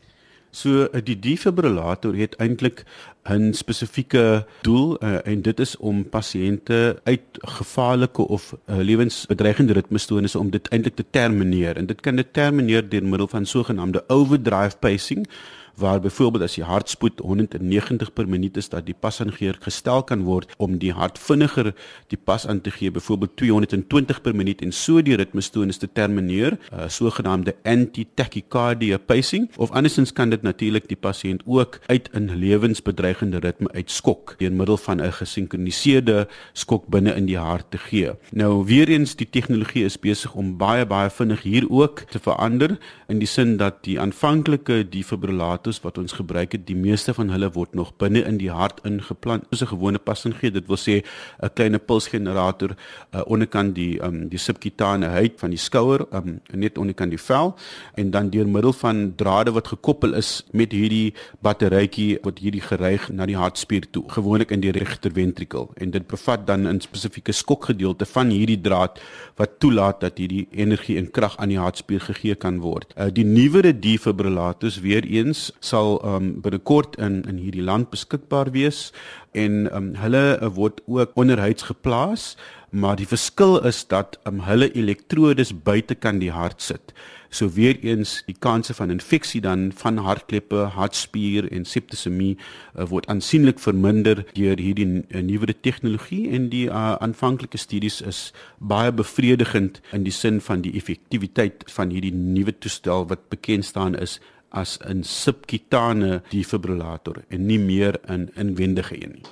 So 0.51 0.83
eh, 0.91 0.99
die 1.03 1.19
defibrillator 1.19 2.15
het 2.15 2.35
eintlik 2.35 2.83
'n 3.23 3.53
spesifieke 3.53 4.45
doel 4.61 5.03
uh, 5.03 5.27
en 5.27 5.41
dit 5.41 5.59
is 5.59 5.77
om 5.77 6.09
pasiënte 6.09 6.99
uit 7.03 7.21
gevaarlike 7.39 8.27
of 8.27 8.55
uh, 8.65 8.75
lewensbedreigende 8.77 9.73
ritmestoornisse 9.73 10.39
om 10.39 10.49
dit 10.49 10.67
eintlik 10.67 10.95
te 10.95 11.05
termineer 11.09 11.77
en 11.77 11.85
dit 11.85 12.01
kan 12.01 12.15
dit 12.15 12.33
termineer 12.33 12.89
deur 12.89 13.03
middel 13.03 13.27
van 13.27 13.45
sogenaamde 13.45 14.03
overdrive 14.07 14.77
pacing 14.77 15.27
waar 15.75 15.99
byvoorbeeld 16.01 16.43
as 16.43 16.55
die 16.55 16.63
hartspoed 16.63 17.19
190 17.19 18.13
per 18.13 18.27
minuut 18.29 18.57
is 18.57 18.69
dat 18.69 18.85
die 18.85 18.95
pasangeer 18.97 19.57
gestel 19.61 20.03
kan 20.03 20.23
word 20.27 20.51
om 20.57 20.77
die 20.81 20.91
hart 20.93 21.19
vinniger 21.19 21.71
die 22.13 22.17
pas 22.17 22.47
aan 22.47 22.61
te 22.61 22.71
gee 22.71 22.91
byvoorbeeld 22.91 23.35
220 23.37 24.21
per 24.21 24.35
minuut 24.35 24.61
en 24.61 24.71
so 24.71 25.01
die 25.01 25.15
ritmestoornis 25.15 25.77
te 25.81 25.89
termineer 25.91 26.57
uh, 26.73 26.87
sogenaamde 26.87 27.55
anti-tachycardia 27.63 28.97
pacing 28.97 29.49
of 29.57 29.71
andersins 29.71 30.13
kan 30.13 30.29
dit 30.29 30.41
natuurlik 30.41 30.87
die 30.89 30.99
pasiënt 30.99 31.41
ook 31.45 31.79
uit 31.87 32.09
'n 32.13 32.29
lewensbedreigende 32.35 33.39
ritme 33.39 33.71
uitskok 33.73 34.35
deur 34.37 34.51
middel 34.51 34.77
van 34.77 35.01
'n 35.01 35.11
gesinkroniseerde 35.11 36.27
skok 36.53 36.87
binne 36.87 37.15
in 37.15 37.25
die 37.25 37.37
hart 37.37 37.71
te 37.71 37.77
gee. 37.77 38.11
Nou 38.31 38.65
weer 38.65 38.89
eens 38.89 39.15
die 39.15 39.29
tegnologie 39.29 39.85
is 39.85 39.99
besig 39.99 40.33
om 40.33 40.57
baie 40.57 40.85
baie 40.85 41.09
vinnig 41.09 41.41
hier 41.41 41.65
ook 41.69 41.99
te 42.09 42.19
verander 42.19 42.77
in 43.07 43.19
die 43.19 43.27
sin 43.27 43.57
dat 43.57 43.83
die 43.83 43.99
aanvanklike 43.99 44.89
defibrillator 44.89 45.60
apparatus 45.61 45.81
wat 45.83 45.97
ons 45.97 46.13
gebruik 46.13 46.53
het, 46.55 46.65
die 46.65 46.75
meeste 46.75 47.13
van 47.13 47.29
hulle 47.29 47.49
word 47.53 47.75
nog 47.75 47.93
binne 47.97 48.23
in 48.25 48.37
die 48.37 48.49
hart 48.49 48.81
ingeplant. 48.83 49.43
Dis 49.51 49.61
'n 49.61 49.67
gewone 49.67 49.99
passingeer. 49.99 50.51
Dit 50.51 50.67
wil 50.67 50.77
sê 50.77 51.03
'n 51.41 51.49
klein 51.53 51.79
pulsgenerator 51.79 52.75
uh, 53.13 53.21
onderkant 53.27 53.75
die 53.75 54.01
um, 54.01 54.29
die 54.29 54.39
subkutane 54.39 55.07
huid 55.07 55.39
van 55.39 55.49
die 55.49 55.57
skouer, 55.59 56.05
um, 56.13 56.41
net 56.53 56.77
onderkant 56.77 57.11
die 57.11 57.19
vel 57.19 57.55
en 57.95 58.11
dan 58.11 58.29
deur 58.29 58.47
middel 58.47 58.73
van 58.73 59.13
drade 59.15 59.51
wat 59.51 59.67
gekoppel 59.67 60.13
is 60.13 60.43
met 60.51 60.71
hierdie 60.71 61.13
batterytjie 61.41 62.19
wat 62.23 62.39
hierdie 62.39 62.61
gereig 62.61 63.09
na 63.09 63.25
die 63.25 63.37
hartspier 63.37 63.85
toe, 63.91 64.03
gewoonlik 64.07 64.51
in 64.51 64.61
die 64.61 64.71
regter 64.71 65.11
ventrikel 65.11 65.71
en 65.75 65.91
dit 65.91 66.07
bevat 66.07 66.47
dan 66.47 66.67
'n 66.67 66.79
spesifieke 66.81 67.31
skokgedeelte 67.31 68.05
van 68.05 68.29
hierdie 68.29 68.61
draad 68.61 68.99
wat 69.35 69.59
toelaat 69.59 70.01
dat 70.01 70.17
hierdie 70.17 70.47
energie 70.51 70.97
en 70.97 71.11
krag 71.11 71.37
aan 71.37 71.49
die 71.49 71.59
hartspier 71.59 71.99
gegee 71.99 72.35
kan 72.35 72.59
word. 72.59 72.93
Uh, 72.97 73.09
die 73.11 73.25
nuwere 73.25 73.73
defibrillators 73.79 74.79
weer 74.79 75.03
eens 75.05 75.50
sal 75.59 75.99
um 76.05 76.41
binnekort 76.41 76.95
in 76.97 77.23
in 77.29 77.37
hierdie 77.37 77.65
land 77.65 77.89
beskikbaar 77.89 78.51
wees 78.51 78.91
en 79.31 79.67
um 79.75 79.93
hulle 79.95 80.39
uh, 80.41 80.49
word 80.55 80.81
ook 80.87 81.11
onderhuids 81.15 81.63
geplaas 81.63 82.35
maar 82.71 82.95
die 82.95 83.07
verskil 83.07 83.59
is 83.67 83.87
dat 83.87 84.19
um 84.23 84.39
hulle 84.47 84.71
elektrodes 84.71 85.51
buite 85.63 85.95
kan 85.95 86.19
die 86.19 86.31
hart 86.31 86.61
sit. 86.61 86.93
So 87.29 87.49
weer 87.55 87.79
eens 87.83 88.23
die 88.27 88.35
kanse 88.39 88.73
van 88.73 88.91
infeksie 88.91 89.41
dan 89.41 89.71
van 89.75 89.97
hartkleppe, 89.97 90.55
hartspier 90.75 91.51
en 91.51 91.65
septisemie 91.65 92.37
uh, 92.75 92.87
word 92.87 93.07
aansienlik 93.07 93.59
verminder 93.59 94.25
deur 94.33 94.59
hierdie 94.59 94.87
uh, 94.87 95.21
nuwe 95.23 95.55
tegnologie 95.61 96.29
en 96.31 96.49
die 96.51 96.67
uh, 96.67 96.95
aanvanklike 96.99 97.57
studies 97.57 98.01
is 98.01 98.31
baie 98.59 98.91
bevredigend 98.91 99.81
in 99.91 100.03
die 100.07 100.15
sin 100.15 100.41
van 100.41 100.63
die 100.63 100.75
effektiwiteit 100.75 101.63
van 101.71 101.91
hierdie 101.91 102.15
nuwe 102.15 102.55
toestel 102.59 103.07
wat 103.07 103.27
bekend 103.29 103.65
staan 103.65 103.95
is 103.95 104.19
as 104.51 104.77
'n 104.83 105.03
subkutane 105.03 106.21
defibrillator 106.29 107.23
en 107.29 107.45
nie 107.45 107.59
meer 107.59 107.99
'n 108.07 108.29
inwendige 108.35 108.95
een 109.03 109.11
nie. 109.15 109.29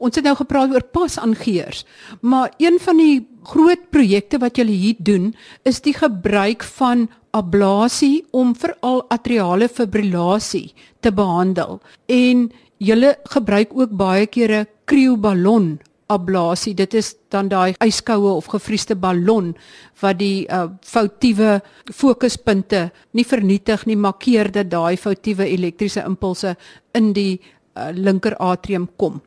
Ons 0.00 0.16
het 0.16 0.24
nou 0.24 0.36
gepraat 0.36 0.72
oor 0.72 0.82
pasangeers, 0.82 1.84
maar 2.20 2.52
een 2.56 2.78
van 2.80 2.96
die 2.96 3.26
groot 3.42 3.90
projekte 3.90 4.38
wat 4.38 4.56
julle 4.56 4.72
hier 4.72 4.96
doen, 4.98 5.34
is 5.62 5.80
die 5.80 5.92
gebruik 5.92 6.62
van 6.62 7.10
ablasie 7.36 8.24
om 8.30 8.54
veral 8.56 9.04
atriale 9.08 9.68
fibrillasie 9.68 10.72
te 11.00 11.12
behandel. 11.12 11.80
En 12.06 12.50
julle 12.78 13.18
gebruik 13.28 13.76
ook 13.76 13.92
baie 13.92 14.26
keer 14.26 14.50
'n 14.60 14.66
krioballon 14.84 15.80
ablasie. 16.10 16.74
Dit 16.74 16.94
is 16.98 17.14
dan 17.32 17.48
daai 17.50 17.74
yskoue 17.86 18.34
of 18.34 18.50
gevriesde 18.52 18.96
ballon 18.98 19.54
wat 20.02 20.18
die 20.20 20.46
uh, 20.48 20.66
foutiewe 20.82 21.60
fokuspunte 21.94 22.88
nie 23.16 23.26
vernietig 23.26 23.86
nie, 23.86 23.96
maar 23.96 24.18
keer 24.18 24.50
dat 24.52 24.70
daai 24.72 24.96
foutiewe 25.00 25.46
elektriese 25.46 26.04
impulse 26.06 26.56
in 26.98 27.12
die 27.16 27.40
uh, 27.40 27.90
linker 27.94 28.36
atrium 28.36 28.88
kom. 28.96 29.20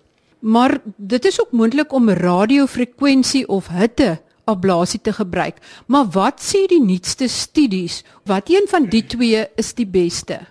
Maar 0.44 0.82
dit 0.98 1.26
is 1.26 1.40
ook 1.40 1.52
moontlik 1.56 1.94
om 1.96 2.10
radiofrekwensie 2.10 3.48
of 3.48 3.70
hitte 3.72 4.18
ablasie 4.44 5.00
te 5.02 5.14
gebruik. 5.16 5.62
Maar 5.88 6.10
wat 6.12 6.44
sê 6.44 6.66
die 6.68 6.82
nuutste 6.84 7.30
studies? 7.32 8.02
Wat 8.28 8.52
een 8.52 8.68
van 8.68 8.90
die 8.92 9.06
twee 9.08 9.46
is 9.56 9.72
die 9.74 9.88
beste? 9.88 10.42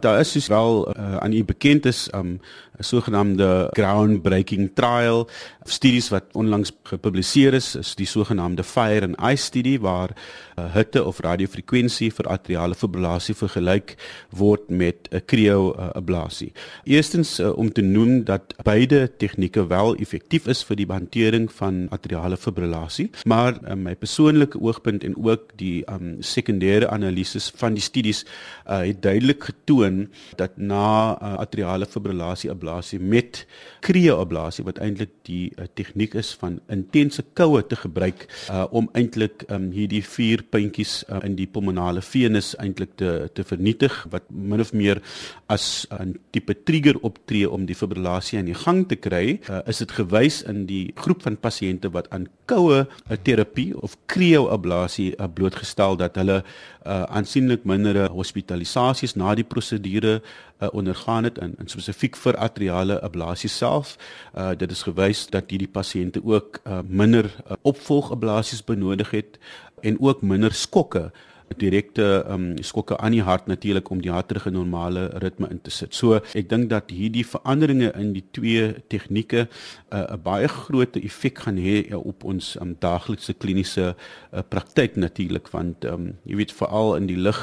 Daar 0.00 0.20
is 0.20 0.32
dus 0.32 0.46
wel 0.46 0.88
uh, 0.96 1.16
aan 1.16 1.32
u 1.32 1.44
bekend 1.44 1.86
is 1.86 2.08
um 2.14 2.40
'n 2.80 2.84
sogenaamde 2.84 3.68
groundbreaking 3.76 4.70
trial 4.74 5.28
studies 5.64 6.08
wat 6.08 6.24
onlangs 6.32 6.72
gepubliseer 6.88 7.54
is 7.54 7.74
is 7.76 7.94
die 7.94 8.08
sogenaamde 8.08 8.64
fire 8.64 9.04
and 9.04 9.18
ice 9.32 9.44
studie 9.44 9.78
waar 9.80 10.14
uh, 10.58 10.64
hitte 10.74 11.02
of 11.04 11.20
radiofrekwensie 11.20 12.10
vir 12.16 12.28
atriale 12.32 12.74
fibrillasie 12.74 13.36
vergelyk 13.36 13.94
word 14.42 14.70
met 14.70 15.08
'n 15.10 15.16
uh, 15.16 15.20
cryo 15.26 15.74
uh, 15.74 15.90
ablasie. 15.94 16.52
Eerstens 16.84 17.38
uh, 17.40 17.52
om 17.58 17.72
te 17.72 17.82
noem 17.82 18.24
dat 18.24 18.54
beide 18.64 19.10
tegnieke 19.16 19.66
wel 19.66 19.96
effektief 19.96 20.46
is 20.46 20.64
vir 20.64 20.76
die 20.76 20.88
hantering 20.88 21.50
van 21.52 21.86
atriale 21.90 22.36
fibrillasie, 22.36 23.10
maar 23.24 23.60
uh, 23.62 23.74
my 23.74 23.94
persoonlike 23.94 24.58
oogpunt 24.60 25.04
en 25.04 25.16
ook 25.16 25.52
die 25.56 25.84
um, 25.92 26.16
sekondêre 26.20 26.88
analises 26.88 27.52
van 27.56 27.74
die 27.74 27.82
studies 27.84 28.24
uh, 28.66 28.80
het 28.80 29.02
duidelik 29.02 29.44
getoon 29.44 30.08
dat 30.36 30.56
na 30.56 31.18
uh, 31.20 31.36
atriale 31.38 31.86
fibrillasie 31.86 32.50
ablasie 32.70 33.00
met 33.00 33.46
cryo 33.82 34.20
ablasie 34.20 34.64
wat 34.64 34.78
eintlik 34.78 35.10
die 35.26 35.52
'n 35.56 35.68
tegniek 35.74 36.14
is 36.14 36.36
van 36.40 36.60
intense 36.68 37.22
koue 37.34 37.62
te 37.66 37.76
gebruik 37.76 38.26
uh, 38.50 38.66
om 38.70 38.88
eintlik 38.94 39.44
um, 39.48 39.70
hierdie 39.72 40.02
vier 40.02 40.42
puntjies 40.42 41.04
uh, 41.08 41.18
in 41.24 41.36
die 41.36 41.46
pulmonale 41.46 42.02
venus 42.02 42.54
eintlik 42.58 42.96
te 42.96 43.28
te 43.34 43.42
vernietig 43.44 44.06
wat 44.10 44.22
min 44.30 44.60
of 44.60 44.72
meer 44.72 45.02
as 45.48 45.86
'n 45.90 46.18
tipe 46.30 46.54
trigger 46.64 46.96
optree 47.02 47.50
om 47.50 47.66
die 47.66 47.74
fibrillasie 47.74 48.38
aan 48.38 48.46
die 48.46 48.54
gang 48.54 48.88
te 48.88 48.96
kry. 48.96 49.40
Uh, 49.50 49.60
is 49.66 49.78
dit 49.78 49.92
gewys 49.92 50.42
in 50.42 50.66
die 50.66 50.92
groep 50.94 51.22
van 51.22 51.36
pasiënte 51.36 51.90
wat 51.90 52.10
aan 52.10 52.28
koue 52.46 52.86
uh, 52.86 53.16
terapie 53.22 53.74
of 53.82 53.96
cryoablasie 54.06 55.14
uh, 55.18 55.26
blootgestel 55.34 55.96
dat 55.96 56.16
hulle 56.16 56.42
uh, 56.86 57.02
aansienlik 57.02 57.64
minder 57.64 58.08
hospitalisasies 58.10 59.14
na 59.14 59.34
die 59.34 59.44
prosedure 59.44 60.20
uh, 60.20 60.68
ondergaan 60.72 61.24
het 61.24 61.38
in, 61.38 61.54
in 61.58 61.68
spesifiek 61.68 62.16
vir 62.16 62.36
atriale 62.36 63.00
ablasie 63.04 63.50
self. 63.50 63.96
Uh, 64.34 64.52
dit 64.56 64.70
is 64.70 64.82
gewys 64.88 65.26
dat 65.32 65.50
hierdie 65.50 65.70
pasiënte 65.70 66.22
ook 66.24 66.60
uh, 66.64 66.80
minder 66.86 67.28
uh, 67.28 67.58
opvolgablasies 67.62 68.64
benodig 68.64 69.10
het 69.10 69.38
en 69.80 70.00
ook 70.00 70.22
minder 70.22 70.52
skokke 70.52 71.10
direkte 71.58 72.24
um, 72.28 72.54
skokke 72.62 72.96
aan 72.98 73.14
die 73.16 73.22
hart 73.22 73.46
natuurlik 73.50 73.90
om 73.90 74.00
die 74.02 74.12
hart 74.12 74.28
terug 74.30 74.46
in 74.46 74.54
normale 74.54 75.08
ritme 75.22 75.48
in 75.50 75.60
te 75.60 75.70
sit. 75.70 75.94
So 75.94 76.20
ek 76.20 76.48
dink 76.50 76.70
dat 76.70 76.92
hierdie 76.94 77.24
veranderinge 77.26 77.90
in 77.98 78.12
die 78.14 78.24
twee 78.36 78.72
tegnieke 78.92 79.46
uh, 79.46 80.04
'n 80.14 80.22
baie 80.22 80.48
groot 80.48 80.96
effek 80.96 81.42
gaan 81.46 81.58
hê 81.58 81.90
uh, 81.90 81.98
op 81.98 82.24
ons 82.24 82.56
um, 82.60 82.76
daaglikse 82.78 83.34
kliniese 83.34 83.94
uh, 83.94 84.42
praktyk 84.48 84.96
natuurlik 84.96 85.50
want 85.50 85.84
um, 85.84 86.14
jy 86.24 86.36
weet 86.36 86.52
veral 86.52 86.96
in 86.96 87.06
die 87.06 87.18
lig 87.18 87.40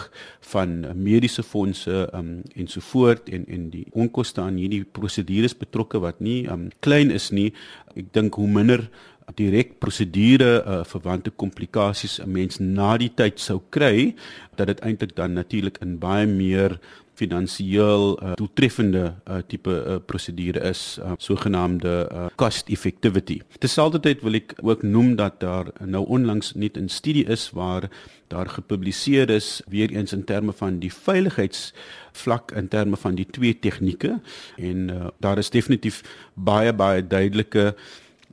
van 0.54 0.86
uh, 0.86 0.93
mediese 0.93 1.43
fondse 1.43 2.08
um, 2.13 2.41
en 2.56 2.67
so 2.67 2.82
voort 2.82 3.30
en 3.30 3.46
en 3.48 3.70
die 3.70 3.86
onkoste 3.91 4.41
aan 4.41 4.58
hierdie 4.58 4.84
prosedures 4.84 5.58
betrokke 5.58 6.00
wat 6.00 6.20
nie 6.20 6.48
um, 6.48 6.70
klein 6.80 7.12
is 7.12 7.32
nie. 7.32 7.54
Ek 7.98 8.13
dink 8.13 8.36
hoe 8.36 8.48
minder 8.48 8.89
direk 9.36 9.80
prosedure 9.80 10.63
uh, 10.63 10.84
verwante 10.88 11.32
komplikasies 11.36 12.20
'n 12.20 12.32
mens 12.32 12.60
na 12.60 12.98
die 12.98 13.12
tyd 13.12 13.40
sou 13.40 13.62
kry 13.70 14.16
dat 14.56 14.68
dit 14.68 14.80
eintlik 14.80 15.16
dan 15.16 15.34
natuurlik 15.34 15.78
in 15.82 16.00
baie 16.00 16.26
meer 16.26 16.80
finansiëel 17.18 18.18
uh, 18.22 18.34
doeltreffende 18.38 19.16
uh, 19.26 19.42
tipe 19.48 19.74
uh, 19.74 19.98
prosedure 20.06 20.62
is 20.70 21.00
uh, 21.02 21.16
sogenaamde 21.18 22.10
uh, 22.12 22.26
cost 22.36 22.70
effectivity. 22.70 23.42
Terselfdertyd 23.60 24.22
wil 24.22 24.38
ek 24.38 24.54
ook 24.62 24.84
noem 24.86 25.16
dat 25.18 25.40
daar 25.42 25.72
nou 25.82 26.06
onlangs 26.06 26.54
net 26.54 26.78
'n 26.78 26.88
studie 26.88 27.26
is 27.26 27.50
waar 27.52 27.90
daar 28.28 28.48
gepubliseer 28.48 29.30
is 29.30 29.62
weer 29.68 29.90
eens 29.92 30.13
in 30.13 30.24
terme 30.24 30.54
van 30.54 30.80
die 30.80 30.94
veiligheids 30.94 31.74
vlak 32.12 32.52
in 32.52 32.68
terme 32.68 32.98
van 32.98 33.16
die 33.16 33.26
twee 33.26 33.60
tegnieke 33.60 34.20
en 34.58 34.90
uh, 34.90 35.08
daar 35.20 35.38
is 35.38 35.50
definitief 35.50 36.04
baie 36.34 36.74
baie 36.74 37.08
duidelike 37.08 37.76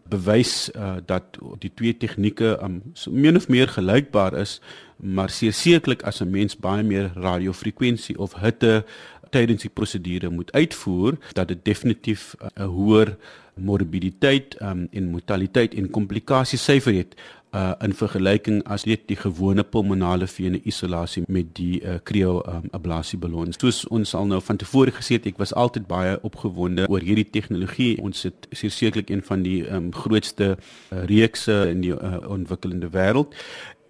bewys 0.08 0.70
uh, 0.76 0.96
dat 1.06 1.38
die 1.58 1.70
twee 1.74 1.96
tegnieke 1.96 2.58
um, 2.62 2.82
so 2.92 3.10
min 3.10 3.36
of 3.36 3.48
meer 3.48 3.68
gelykbaar 3.68 4.36
is, 4.40 4.60
maar 4.96 5.30
sekerlik 5.30 6.02
as 6.02 6.20
'n 6.20 6.30
mens 6.30 6.56
baie 6.56 6.82
meer 6.82 7.10
radiofrekwensie 7.14 8.18
of 8.18 8.34
hitte 8.34 8.84
tydens 9.30 9.62
die 9.62 9.70
prosedure 9.70 10.30
moet 10.30 10.52
uitvoer, 10.52 11.16
dat 11.32 11.48
dit 11.48 11.64
definitief 11.64 12.34
uh, 12.40 12.46
'n 12.46 12.62
uh, 12.62 12.68
hoër 12.68 13.16
morbiditeit 13.54 14.56
um, 14.62 14.88
en 14.90 15.10
mortaliteit 15.10 15.74
en 15.74 15.90
komplikasiesyfer 15.90 16.94
het 16.94 17.14
uh 17.54 17.72
in 17.84 17.94
vergelyking 17.96 18.62
as 18.66 18.86
net 18.88 19.06
die 19.10 19.18
gewone 19.18 19.64
pulmonale 19.64 20.26
vene 20.30 20.60
isolasie 20.64 21.24
met 21.28 21.54
die 21.58 21.80
uh 21.82 21.98
cryo 22.04 22.40
um, 22.50 22.68
ablasie 22.76 23.18
ballons. 23.18 23.58
Soos 23.60 23.84
ons 23.94 24.14
al 24.14 24.26
nou 24.30 24.40
van 24.42 24.58
tevore 24.60 24.94
gesê 24.94 25.18
het, 25.18 25.28
ek 25.32 25.38
was 25.42 25.54
altyd 25.54 25.86
baie 25.90 26.16
opgewonde 26.26 26.88
oor 26.90 27.04
hierdie 27.04 27.28
tegnologie. 27.36 27.94
Ons 28.02 28.26
het 28.28 28.48
sekerlik 28.54 29.10
een 29.10 29.22
van 29.22 29.44
die 29.46 29.60
um, 29.68 29.92
grootste 29.94 30.54
uh, 30.56 31.04
reekse 31.10 31.64
in 31.70 31.84
die 31.84 31.94
uh, 31.94 32.18
ontwikkelende 32.30 32.90
wêreld 32.94 33.34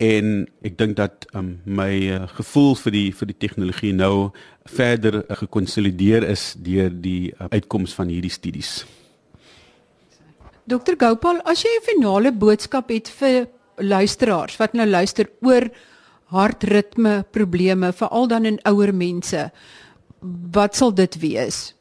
en 0.03 0.47
ek 0.67 0.77
dink 0.79 0.97
dat 0.99 1.27
um, 1.39 1.61
my 1.65 1.93
uh, 2.11 2.25
gevoel 2.39 2.75
vir 2.83 2.95
die 2.95 3.07
vir 3.15 3.31
die 3.31 3.39
tegnologie 3.47 3.93
nou 3.95 4.31
verder 4.67 5.23
uh, 5.23 5.37
gekonsolideer 5.39 6.27
is 6.27 6.55
deur 6.59 6.91
die 6.91 7.33
uh, 7.33 7.49
uitkomste 7.53 8.03
van 8.03 8.11
hierdie 8.11 8.33
studies. 8.33 8.83
Dokter 10.65 10.97
Gopal, 10.97 11.43
as 11.45 11.61
jy 11.61 11.69
'n 11.77 11.85
finale 11.85 12.33
boodskap 12.33 12.89
het 12.89 13.09
vir 13.21 13.49
luisteraars 13.77 14.57
wat 14.57 14.73
nou 14.73 14.87
luister 14.87 15.29
oor 15.43 15.69
hartritme 16.33 17.25
probleme, 17.31 17.93
veral 17.93 18.27
dan 18.27 18.45
in 18.45 18.59
ouer 18.65 18.95
mense, 18.95 19.51
wat 20.53 20.75
sal 20.75 20.95
dit 20.95 21.19
wees? 21.21 21.75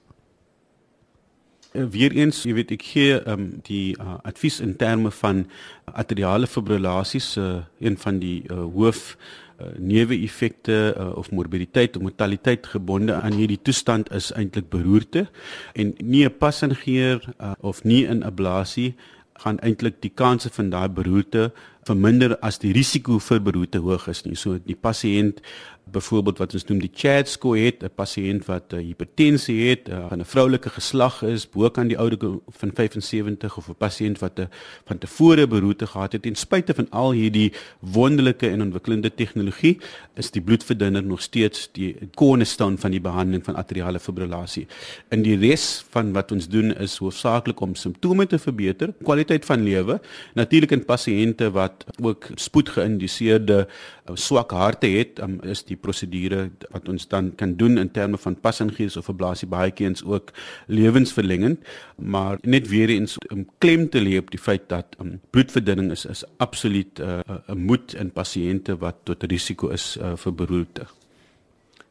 Eh, 1.74 1.86
weereens, 1.90 2.44
jy 2.44 2.54
weet 2.54 2.72
ek 2.72 2.84
gee 2.84 3.22
um, 3.26 3.62
die 3.64 3.96
uh, 3.98 4.20
advies 4.28 4.60
in 4.60 4.76
terme 4.76 5.12
van 5.12 5.46
atriale 5.86 6.48
fibrillasies, 6.48 7.38
uh, 7.38 7.64
een 7.80 7.98
van 7.98 8.20
die 8.20 8.44
uh, 8.52 8.68
hoof 8.76 9.16
uh, 9.60 9.68
neeweffekte 9.78 10.96
uh, 10.98 11.18
of 11.18 11.32
morbiditeit 11.32 11.96
of 11.96 12.02
mortaliteit 12.02 12.68
gebonde 12.68 13.14
aan 13.14 13.34
hierdie 13.34 13.62
toestand 13.62 14.12
is 14.12 14.32
eintlik 14.32 14.70
beroerte 14.70 15.28
en 15.74 15.94
nie 16.00 16.26
'n 16.26 16.38
passingeer 16.38 17.22
uh, 17.40 17.52
of 17.60 17.84
nie 17.84 18.08
'n 18.08 18.24
ablasie 18.24 18.96
gaan 19.44 19.60
eintlik 19.60 20.02
die 20.02 20.14
kanse 20.14 20.50
van 20.50 20.70
daai 20.70 20.90
beroerte 20.90 21.52
verminder 21.88 22.38
as 22.42 22.60
die 22.64 22.72
risiko 22.76 23.20
vir 23.20 23.42
beroerte 23.44 23.82
hoog 23.84 24.08
is 24.12 24.24
nie. 24.26 24.36
So 24.40 24.60
die 24.64 24.76
pasiënt 24.76 25.42
byvoorbeeld 25.92 26.38
wat 26.38 26.54
ons 26.54 26.66
noem 26.66 26.80
die 26.80 26.92
CHAD 26.94 27.30
score 27.30 27.60
het 27.60 27.84
'n 27.84 27.92
pasiënt 27.96 28.46
wat 28.46 28.74
'n 28.74 28.78
hipertensie 28.78 29.70
het, 29.70 29.90
uh, 29.90 30.08
van 30.10 30.20
'n 30.20 30.26
vroulike 30.26 30.70
geslag 30.70 31.22
is, 31.22 31.50
bo 31.50 31.70
kan 31.70 31.88
die 31.88 31.98
ouderdom 31.98 32.42
van 32.50 32.72
75 32.74 33.58
of 33.58 33.70
'n 33.70 33.76
pasiënt 33.78 34.20
wat 34.20 34.40
'n 34.40 34.50
van 34.86 34.98
tevore 34.98 35.48
beroerte 35.48 35.88
gehad 35.88 36.12
het 36.12 36.26
en 36.26 36.36
spite 36.36 36.74
van 36.74 36.90
al 36.90 37.12
hierdie 37.12 37.54
wonderlike 37.80 38.50
en 38.50 38.62
ontwikkelende 38.62 39.16
tegnologie 39.16 39.80
is 40.14 40.32
die 40.32 40.42
bloedverdunner 40.42 41.04
nog 41.04 41.22
steeds 41.22 41.70
die 41.72 41.96
cornerstone 42.16 42.78
van 42.78 42.92
die 42.92 43.02
behandeling 43.02 43.44
van 43.44 43.56
atriale 43.56 44.00
fibrillasie. 44.00 44.68
In 45.10 45.22
die 45.22 45.38
res 45.38 45.86
van 45.90 46.12
wat 46.12 46.32
ons 46.32 46.48
doen 46.48 46.76
is 46.78 46.98
hoofsaaklik 46.98 47.60
om 47.60 47.76
simptome 47.76 48.28
te 48.28 48.40
verbeter, 48.40 48.94
kwaliteit 49.04 49.46
van 49.46 49.64
lewe, 49.64 50.02
natuurlik 50.34 50.72
in 50.72 50.86
pasiënte 50.86 51.52
wat 51.52 51.86
ook 52.02 52.28
spoedgeïnduseerde 52.36 53.68
uh, 53.68 54.16
swak 54.16 54.52
harte 54.52 54.88
het, 54.88 55.20
um, 55.24 55.40
is 55.42 55.64
die 55.64 55.73
prosedure 55.76 56.50
wat 56.72 56.90
ons 56.90 57.08
dan 57.08 57.32
kan 57.36 57.56
doen 57.56 57.78
in 57.78 57.92
terme 57.92 58.18
van 58.18 58.36
passingees 58.36 58.98
of 58.98 59.10
ablasie 59.10 59.48
baie 59.48 59.72
keers 59.72 60.04
ook 60.04 60.32
lewensverlengend 60.68 61.60
maar 61.98 62.38
net 62.42 62.68
weer 62.68 62.90
eens 62.90 63.18
om 63.32 63.46
klem 63.58 63.90
te 63.90 64.02
lê 64.02 64.18
op 64.18 64.32
die 64.32 64.42
feit 64.42 64.70
dat 64.70 64.96
um, 65.00 65.20
bloedverdunning 65.30 65.92
is 65.92 66.06
is 66.06 66.24
absoluut 66.38 67.00
uh, 67.00 67.20
'n 67.20 67.40
uh, 67.52 67.56
moed 67.56 67.94
in 67.94 68.12
pasiënte 68.12 68.78
wat 68.78 68.96
tot 69.04 69.24
risiko 69.24 69.70
is 69.70 69.98
uh, 70.02 70.16
vir 70.16 70.34
beroerte. 70.34 70.86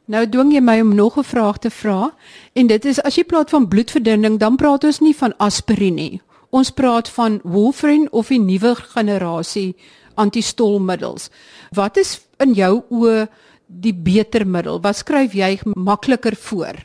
Nou 0.04 0.26
dwing 0.28 0.52
jy 0.52 0.60
my 0.60 0.80
om 0.80 0.94
nog 0.94 1.16
'n 1.18 1.24
vraag 1.24 1.58
te 1.58 1.70
vra 1.70 2.14
en 2.52 2.66
dit 2.66 2.84
is 2.84 3.02
as 3.02 3.14
jy 3.14 3.24
praat 3.24 3.50
van 3.50 3.68
bloedverdunning 3.68 4.38
dan 4.38 4.56
praat 4.56 4.84
ons 4.84 5.00
nie 5.00 5.16
van 5.16 5.36
aspirien 5.36 5.94
nie. 5.94 6.20
Ons 6.50 6.70
praat 6.70 7.08
van 7.08 7.40
warfarin 7.42 8.08
of 8.12 8.28
die 8.28 8.40
nuwe 8.40 8.74
generasie 8.74 9.76
antistolmiddels. 10.14 11.30
Wat 11.70 11.96
is 11.96 12.20
in 12.36 12.52
jou 12.52 12.82
oë 12.90 13.28
die 13.80 13.94
beter 13.94 14.44
middel? 14.46 14.80
Wat 14.82 14.98
skryf 15.00 15.34
jy 15.36 15.56
makliker 15.76 16.36
voor? 16.36 16.82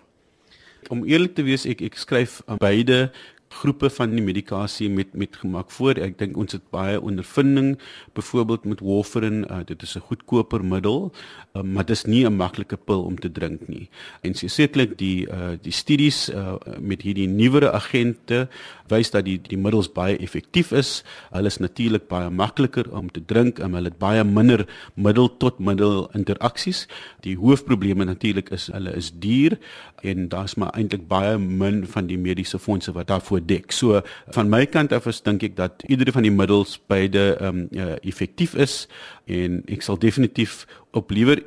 Om 0.88 1.04
eerlik 1.04 1.36
te 1.36 1.44
wees, 1.44 1.66
ek 1.68 1.82
ek 1.84 1.98
skryf 2.00 2.40
beide 2.62 3.10
groepe 3.58 3.90
van 3.90 4.14
die 4.16 4.24
medikasie 4.24 4.90
met 4.90 5.14
met 5.18 5.36
gemaak 5.42 5.72
voor. 5.72 6.00
Ek 6.04 6.18
dink 6.20 6.38
ons 6.38 6.54
het 6.56 6.64
baie 6.74 7.00
ondervinding 7.02 7.78
byvoorbeeld 8.18 8.66
met 8.66 8.84
warfarin. 8.86 9.44
Uh, 9.50 9.64
dit 9.66 9.82
is 9.82 9.96
'n 9.98 10.06
goedkoper 10.10 10.66
middel, 10.66 11.12
uh, 11.56 11.62
maar 11.62 11.86
dit 11.86 11.96
is 11.96 12.06
nie 12.06 12.26
'n 12.26 12.36
maklike 12.36 12.78
pil 12.78 13.04
om 13.04 13.20
te 13.20 13.32
drink 13.32 13.68
nie. 13.68 13.90
En 14.22 14.34
sekerlik 14.34 14.98
die 14.98 15.28
uh, 15.28 15.58
die 15.62 15.72
studies 15.72 16.30
uh, 16.30 16.56
met 16.80 17.02
hierdie 17.02 17.28
nuwere 17.28 17.72
agente 17.72 18.48
wys 18.88 19.12
dat 19.12 19.26
die 19.26 19.40
die 19.42 19.58
middels 19.58 19.90
baie 19.92 20.18
effektief 20.18 20.72
is. 20.72 21.04
Hulle 21.32 21.48
is 21.48 21.58
natuurlik 21.58 22.08
baie 22.08 22.30
makliker 22.30 22.92
om 22.92 23.12
te 23.12 23.26
drink 23.26 23.60
en 23.60 23.74
hulle 23.74 23.92
het 23.92 24.00
baie 24.00 24.24
minder 24.24 24.66
middel 24.96 25.30
tot 25.38 25.60
middel 25.60 26.10
interaksies. 26.14 26.88
Die 27.26 27.38
hoofprobleme 27.38 28.06
natuurlik 28.06 28.50
is 28.50 28.70
hulle 28.74 28.96
is 28.96 29.12
duur 29.12 29.58
en 30.04 30.28
daar's 30.30 30.56
maar 30.56 30.74
eintlik 30.78 31.08
baie 31.08 31.38
min 31.38 31.84
van 31.88 32.08
die 32.08 32.18
mediese 32.18 32.60
fondse 32.60 32.94
wat 32.96 33.08
daarvoor 33.08 33.46
dek. 33.48 33.72
So 33.72 34.02
van 34.36 34.50
my 34.52 34.66
kant 34.66 34.94
af 34.96 35.08
is 35.10 35.22
dink 35.26 35.44
ek 35.44 35.58
dat 35.58 35.84
iedere 35.88 36.14
van 36.16 36.28
die 36.28 36.34
middels 36.34 36.78
beide 36.92 37.36
ehm 37.40 37.66
um, 37.66 37.68
uh, 37.72 37.96
effektief 38.04 38.56
is 38.56 38.86
en 39.26 39.62
ek 39.68 39.86
sal 39.86 40.00
definitief 40.00 40.66
op 40.92 41.12
liewer 41.12 41.44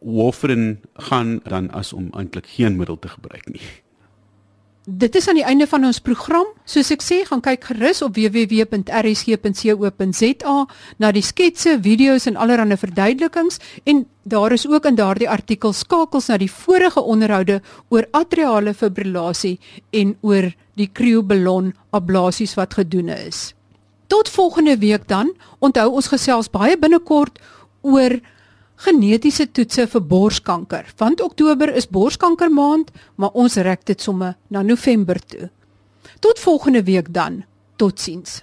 warfarin 0.00 0.78
gaan 1.08 1.40
dan 1.48 1.70
as 1.70 1.92
om 1.92 2.10
eintlik 2.12 2.46
geen 2.58 2.76
middel 2.76 2.98
te 2.98 3.08
gebruik 3.08 3.48
nie. 3.52 3.64
Dit 4.86 5.16
is 5.18 5.26
aan 5.26 5.34
die 5.34 5.42
einde 5.42 5.66
van 5.66 5.82
ons 5.82 5.98
program. 5.98 6.46
Soos 6.62 6.92
ek 6.94 7.02
sê, 7.02 7.26
gaan 7.26 7.40
kyk 7.42 7.64
gerus 7.72 8.06
op 8.06 8.14
www.rsg.co.za 8.14 8.92
na 11.02 11.10
die 11.10 11.26
sketse, 11.26 11.82
video's 11.82 12.26
en 12.30 12.38
allerlei 12.38 12.78
verduidelikings 12.78 13.58
en 13.82 14.06
daar 14.22 14.54
is 14.54 14.62
ook 14.70 14.86
in 14.86 14.94
daardie 14.94 15.26
artikel 15.26 15.74
skakels 15.74 16.30
na 16.30 16.38
die 16.38 16.50
vorige 16.50 17.02
onderhoude 17.02 17.58
oor 17.90 18.06
atriale 18.14 18.74
fibrillasie 18.78 19.58
en 19.90 20.14
oor 20.22 20.54
die 20.78 20.86
krioballon 20.86 21.74
ablasies 21.90 22.54
wat 22.54 22.78
gedoen 22.78 23.10
is. 23.10 23.58
Tot 24.06 24.30
volgende 24.30 24.78
week 24.78 25.10
dan. 25.10 25.34
Onthou 25.58 25.98
ons 25.98 26.14
gesels 26.14 26.46
baie 26.46 26.78
binnekort 26.78 27.42
oor 27.82 28.22
genetiese 28.76 29.46
toetse 29.52 29.86
vir 29.92 30.04
borskanker. 30.10 30.88
Want 31.00 31.22
Oktober 31.24 31.72
is 31.74 31.88
borskanker 31.88 32.52
maand, 32.52 32.90
maar 33.16 33.34
ons 33.34 33.56
rek 33.56 33.86
dit 33.88 34.00
somme 34.00 34.34
na 34.48 34.62
November 34.62 35.20
toe. 35.20 35.50
Tot 36.20 36.40
volgende 36.40 36.82
week 36.84 37.12
dan. 37.14 37.44
Totsiens. 37.76 38.42